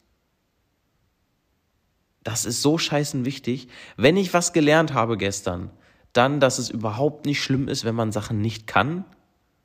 Das 2.24 2.46
ist 2.46 2.62
so 2.62 2.78
scheißen 2.78 3.26
wichtig. 3.26 3.68
Wenn 3.98 4.18
ich 4.18 4.34
was 4.34 4.54
gelernt 4.54 4.94
habe 4.94 5.18
gestern, 5.18 5.72
dann, 6.14 6.40
dass 6.40 6.60
es 6.60 6.70
überhaupt 6.70 7.26
nicht 7.26 7.42
schlimm 7.42 7.68
ist, 7.68 7.86
wenn 7.86 7.96
man 7.96 8.12
Sachen 8.12 8.42
nicht 8.42 8.68
kann. 8.68 9.06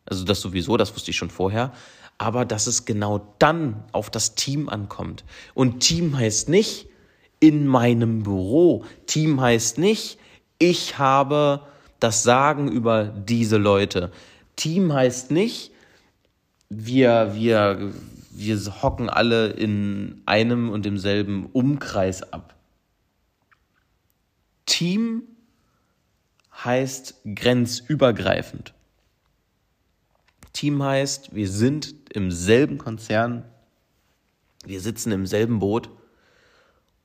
Also 0.07 0.25
das 0.25 0.41
sowieso, 0.41 0.77
das 0.77 0.95
wusste 0.95 1.11
ich 1.11 1.17
schon 1.17 1.31
vorher. 1.31 1.73
Aber 2.19 2.45
dass 2.47 2.67
es 2.67 2.87
genau 2.87 3.35
dann 3.39 3.85
auf 3.93 4.09
das 4.09 4.37
Team 4.37 4.69
ankommt. 4.69 5.25
Und 5.55 5.81
Team 5.81 6.17
heißt 6.17 6.49
nicht 6.49 6.89
in 7.41 7.67
meinem 7.67 8.23
Büro. 8.23 8.85
Team 9.07 9.41
heißt 9.41 9.79
nicht, 9.79 10.19
ich 10.59 10.99
habe 10.99 11.63
das 12.01 12.23
Sagen 12.23 12.69
über 12.69 13.05
diese 13.05 13.57
Leute. 13.57 14.13
Team 14.57 14.93
heißt 14.93 15.31
nicht, 15.31 15.73
wir, 16.69 17.35
wir, 17.35 17.93
wir 18.31 18.83
hocken 18.83 19.09
alle 19.09 19.49
in 19.49 20.23
einem 20.27 20.71
und 20.71 20.85
demselben 20.85 21.47
Umkreis 21.47 22.33
ab. 22.33 22.55
Team 24.65 25.23
heißt 26.65 27.21
grenzübergreifend. 27.35 28.75
Team 30.53 30.83
heißt, 30.83 31.35
wir 31.35 31.49
sind 31.49 31.95
im 32.13 32.31
selben 32.31 32.79
Konzern, 32.79 33.45
wir 34.65 34.81
sitzen 34.81 35.13
im 35.13 35.27
selben 35.27 35.59
Boot 35.59 35.91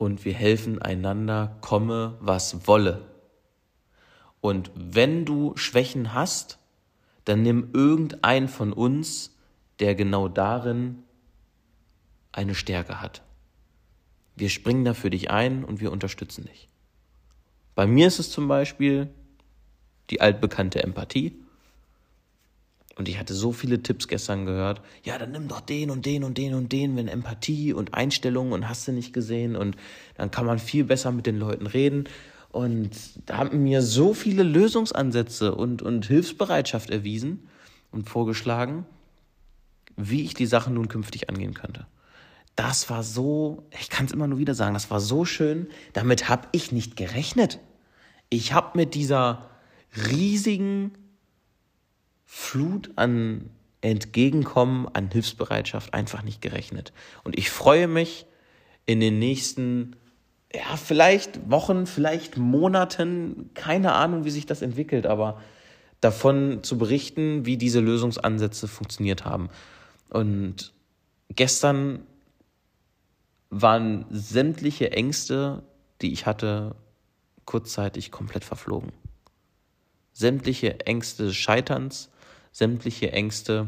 und 0.01 0.25
wir 0.25 0.33
helfen 0.33 0.81
einander, 0.81 1.57
komme 1.61 2.17
was 2.21 2.65
wolle. 2.65 3.05
Und 4.39 4.71
wenn 4.73 5.25
du 5.25 5.55
Schwächen 5.57 6.15
hast, 6.15 6.57
dann 7.23 7.43
nimm 7.43 7.69
irgendeinen 7.73 8.47
von 8.47 8.73
uns, 8.73 9.37
der 9.79 9.93
genau 9.93 10.27
darin 10.27 11.03
eine 12.31 12.55
Stärke 12.55 12.99
hat. 12.99 13.21
Wir 14.35 14.49
springen 14.49 14.85
da 14.85 14.95
für 14.95 15.11
dich 15.11 15.29
ein 15.29 15.63
und 15.63 15.81
wir 15.81 15.91
unterstützen 15.91 16.45
dich. 16.45 16.67
Bei 17.75 17.85
mir 17.85 18.07
ist 18.07 18.17
es 18.17 18.31
zum 18.31 18.47
Beispiel 18.47 19.07
die 20.09 20.19
altbekannte 20.19 20.81
Empathie. 20.81 21.40
Und 23.01 23.09
ich 23.09 23.17
hatte 23.17 23.33
so 23.33 23.51
viele 23.51 23.81
Tipps 23.81 24.07
gestern 24.07 24.45
gehört. 24.45 24.79
Ja, 25.03 25.17
dann 25.17 25.31
nimm 25.31 25.47
doch 25.47 25.59
den 25.59 25.89
und 25.89 26.05
den 26.05 26.23
und 26.23 26.37
den 26.37 26.53
und 26.53 26.71
den, 26.71 26.95
wenn 26.95 27.07
Empathie 27.07 27.73
und 27.73 27.95
Einstellung 27.95 28.51
und 28.51 28.69
hast 28.69 28.87
du 28.87 28.91
nicht 28.91 29.11
gesehen. 29.11 29.55
Und 29.55 29.75
dann 30.17 30.29
kann 30.29 30.45
man 30.45 30.59
viel 30.59 30.83
besser 30.83 31.11
mit 31.11 31.25
den 31.25 31.39
Leuten 31.39 31.65
reden. 31.65 32.03
Und 32.51 32.91
da 33.25 33.37
haben 33.37 33.63
mir 33.63 33.81
so 33.81 34.13
viele 34.13 34.43
Lösungsansätze 34.43 35.55
und, 35.55 35.81
und 35.81 36.05
Hilfsbereitschaft 36.05 36.91
erwiesen 36.91 37.47
und 37.89 38.07
vorgeschlagen, 38.07 38.85
wie 39.97 40.21
ich 40.21 40.35
die 40.35 40.45
Sachen 40.45 40.75
nun 40.75 40.87
künftig 40.87 41.27
angehen 41.27 41.55
könnte. 41.55 41.87
Das 42.55 42.91
war 42.91 43.01
so, 43.01 43.63
ich 43.79 43.89
kann 43.89 44.05
es 44.05 44.11
immer 44.11 44.27
nur 44.27 44.37
wieder 44.37 44.53
sagen, 44.53 44.75
das 44.75 44.91
war 44.91 44.99
so 44.99 45.25
schön. 45.25 45.65
Damit 45.93 46.29
habe 46.29 46.49
ich 46.51 46.71
nicht 46.71 46.97
gerechnet. 46.97 47.57
Ich 48.29 48.53
habe 48.53 48.77
mit 48.77 48.93
dieser 48.93 49.49
riesigen 50.07 50.91
Flut 52.33 52.91
an 52.95 53.49
Entgegenkommen, 53.81 54.87
an 54.93 55.11
Hilfsbereitschaft 55.11 55.93
einfach 55.93 56.23
nicht 56.23 56.41
gerechnet. 56.41 56.93
Und 57.25 57.37
ich 57.37 57.49
freue 57.49 57.89
mich 57.89 58.25
in 58.85 59.01
den 59.01 59.19
nächsten, 59.19 59.97
ja, 60.55 60.77
vielleicht 60.77 61.51
Wochen, 61.51 61.85
vielleicht 61.85 62.37
Monaten, 62.37 63.49
keine 63.53 63.91
Ahnung, 63.91 64.23
wie 64.23 64.29
sich 64.29 64.45
das 64.45 64.61
entwickelt, 64.61 65.07
aber 65.07 65.41
davon 65.99 66.63
zu 66.63 66.77
berichten, 66.77 67.45
wie 67.45 67.57
diese 67.57 67.81
Lösungsansätze 67.81 68.69
funktioniert 68.69 69.25
haben. 69.25 69.49
Und 70.09 70.71
gestern 71.27 71.99
waren 73.49 74.05
sämtliche 74.09 74.93
Ängste, 74.93 75.63
die 76.01 76.13
ich 76.13 76.25
hatte, 76.25 76.77
kurzzeitig 77.43 78.09
komplett 78.09 78.45
verflogen. 78.45 78.93
Sämtliche 80.13 80.79
Ängste 80.85 81.25
des 81.25 81.35
Scheiterns, 81.35 82.09
sämtliche 82.51 83.11
Ängste 83.11 83.67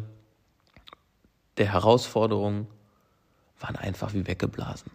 der 1.58 1.72
Herausforderung 1.72 2.68
waren 3.60 3.76
einfach 3.76 4.14
wie 4.14 4.28
weggeblasen. 4.28 4.92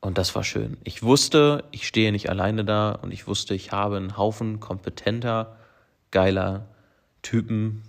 Und 0.00 0.18
das 0.18 0.34
war 0.34 0.44
schön. 0.44 0.76
Ich 0.84 1.02
wusste, 1.02 1.64
ich 1.70 1.86
stehe 1.86 2.12
nicht 2.12 2.28
alleine 2.28 2.64
da 2.64 2.92
und 2.92 3.10
ich 3.10 3.26
wusste, 3.26 3.54
ich 3.54 3.72
habe 3.72 3.96
einen 3.96 4.18
Haufen 4.18 4.60
kompetenter, 4.60 5.56
geiler 6.10 6.68
Typen, 7.22 7.82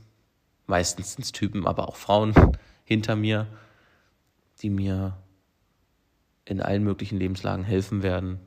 meistens 0.66 1.14
sind 1.14 1.34
Typen, 1.34 1.68
aber 1.68 1.90
auch 1.90 1.98
Frauen 1.98 2.34
hinter 2.86 3.18
mir, 3.18 3.48
die 4.62 4.70
mir 4.70 5.18
in 6.46 6.62
allen 6.62 6.84
möglichen 6.84 7.18
Lebenslagen 7.18 7.66
helfen 7.66 8.04
werden, 8.04 8.40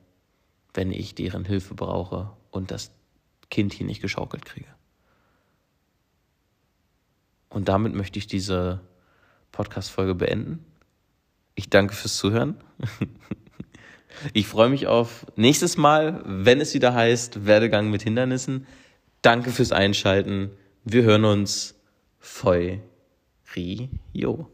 wenn 0.73 0.93
ich 0.93 1.15
deren 1.15 1.45
Hilfe 1.45 1.75
brauche 1.75 2.31
und 2.51 2.71
das 2.71 2.93
Kind 3.51 3.75
hier 3.75 3.87
nicht 3.87 4.01
geschaukelt 4.01 4.45
kriege. 4.45 4.78
Und 7.49 7.69
damit 7.69 7.95
möchte 7.95 8.19
ich 8.19 8.27
diese 8.27 8.81
Podcast-Folge 9.53 10.15
beenden. 10.15 10.65
Ich 11.55 11.71
danke 11.71 11.95
fürs 11.95 12.17
Zuhören. 12.17 12.57
Ich 14.33 14.47
freue 14.47 14.69
mich 14.69 14.87
auf 14.87 15.27
nächstes 15.37 15.77
Mal, 15.77 16.23
wenn 16.25 16.61
es 16.61 16.75
wieder 16.75 16.95
heißt 16.95 17.47
Werdegang 17.47 17.91
mit 17.91 18.03
Hindernissen. 18.03 18.67
Danke 19.23 19.51
fürs 19.51 19.73
Einschalten. 19.73 20.51
Wir 20.85 21.03
hören 21.03 21.25
uns. 21.25 21.77
Feu 22.19 22.79
Rio. 23.55 24.51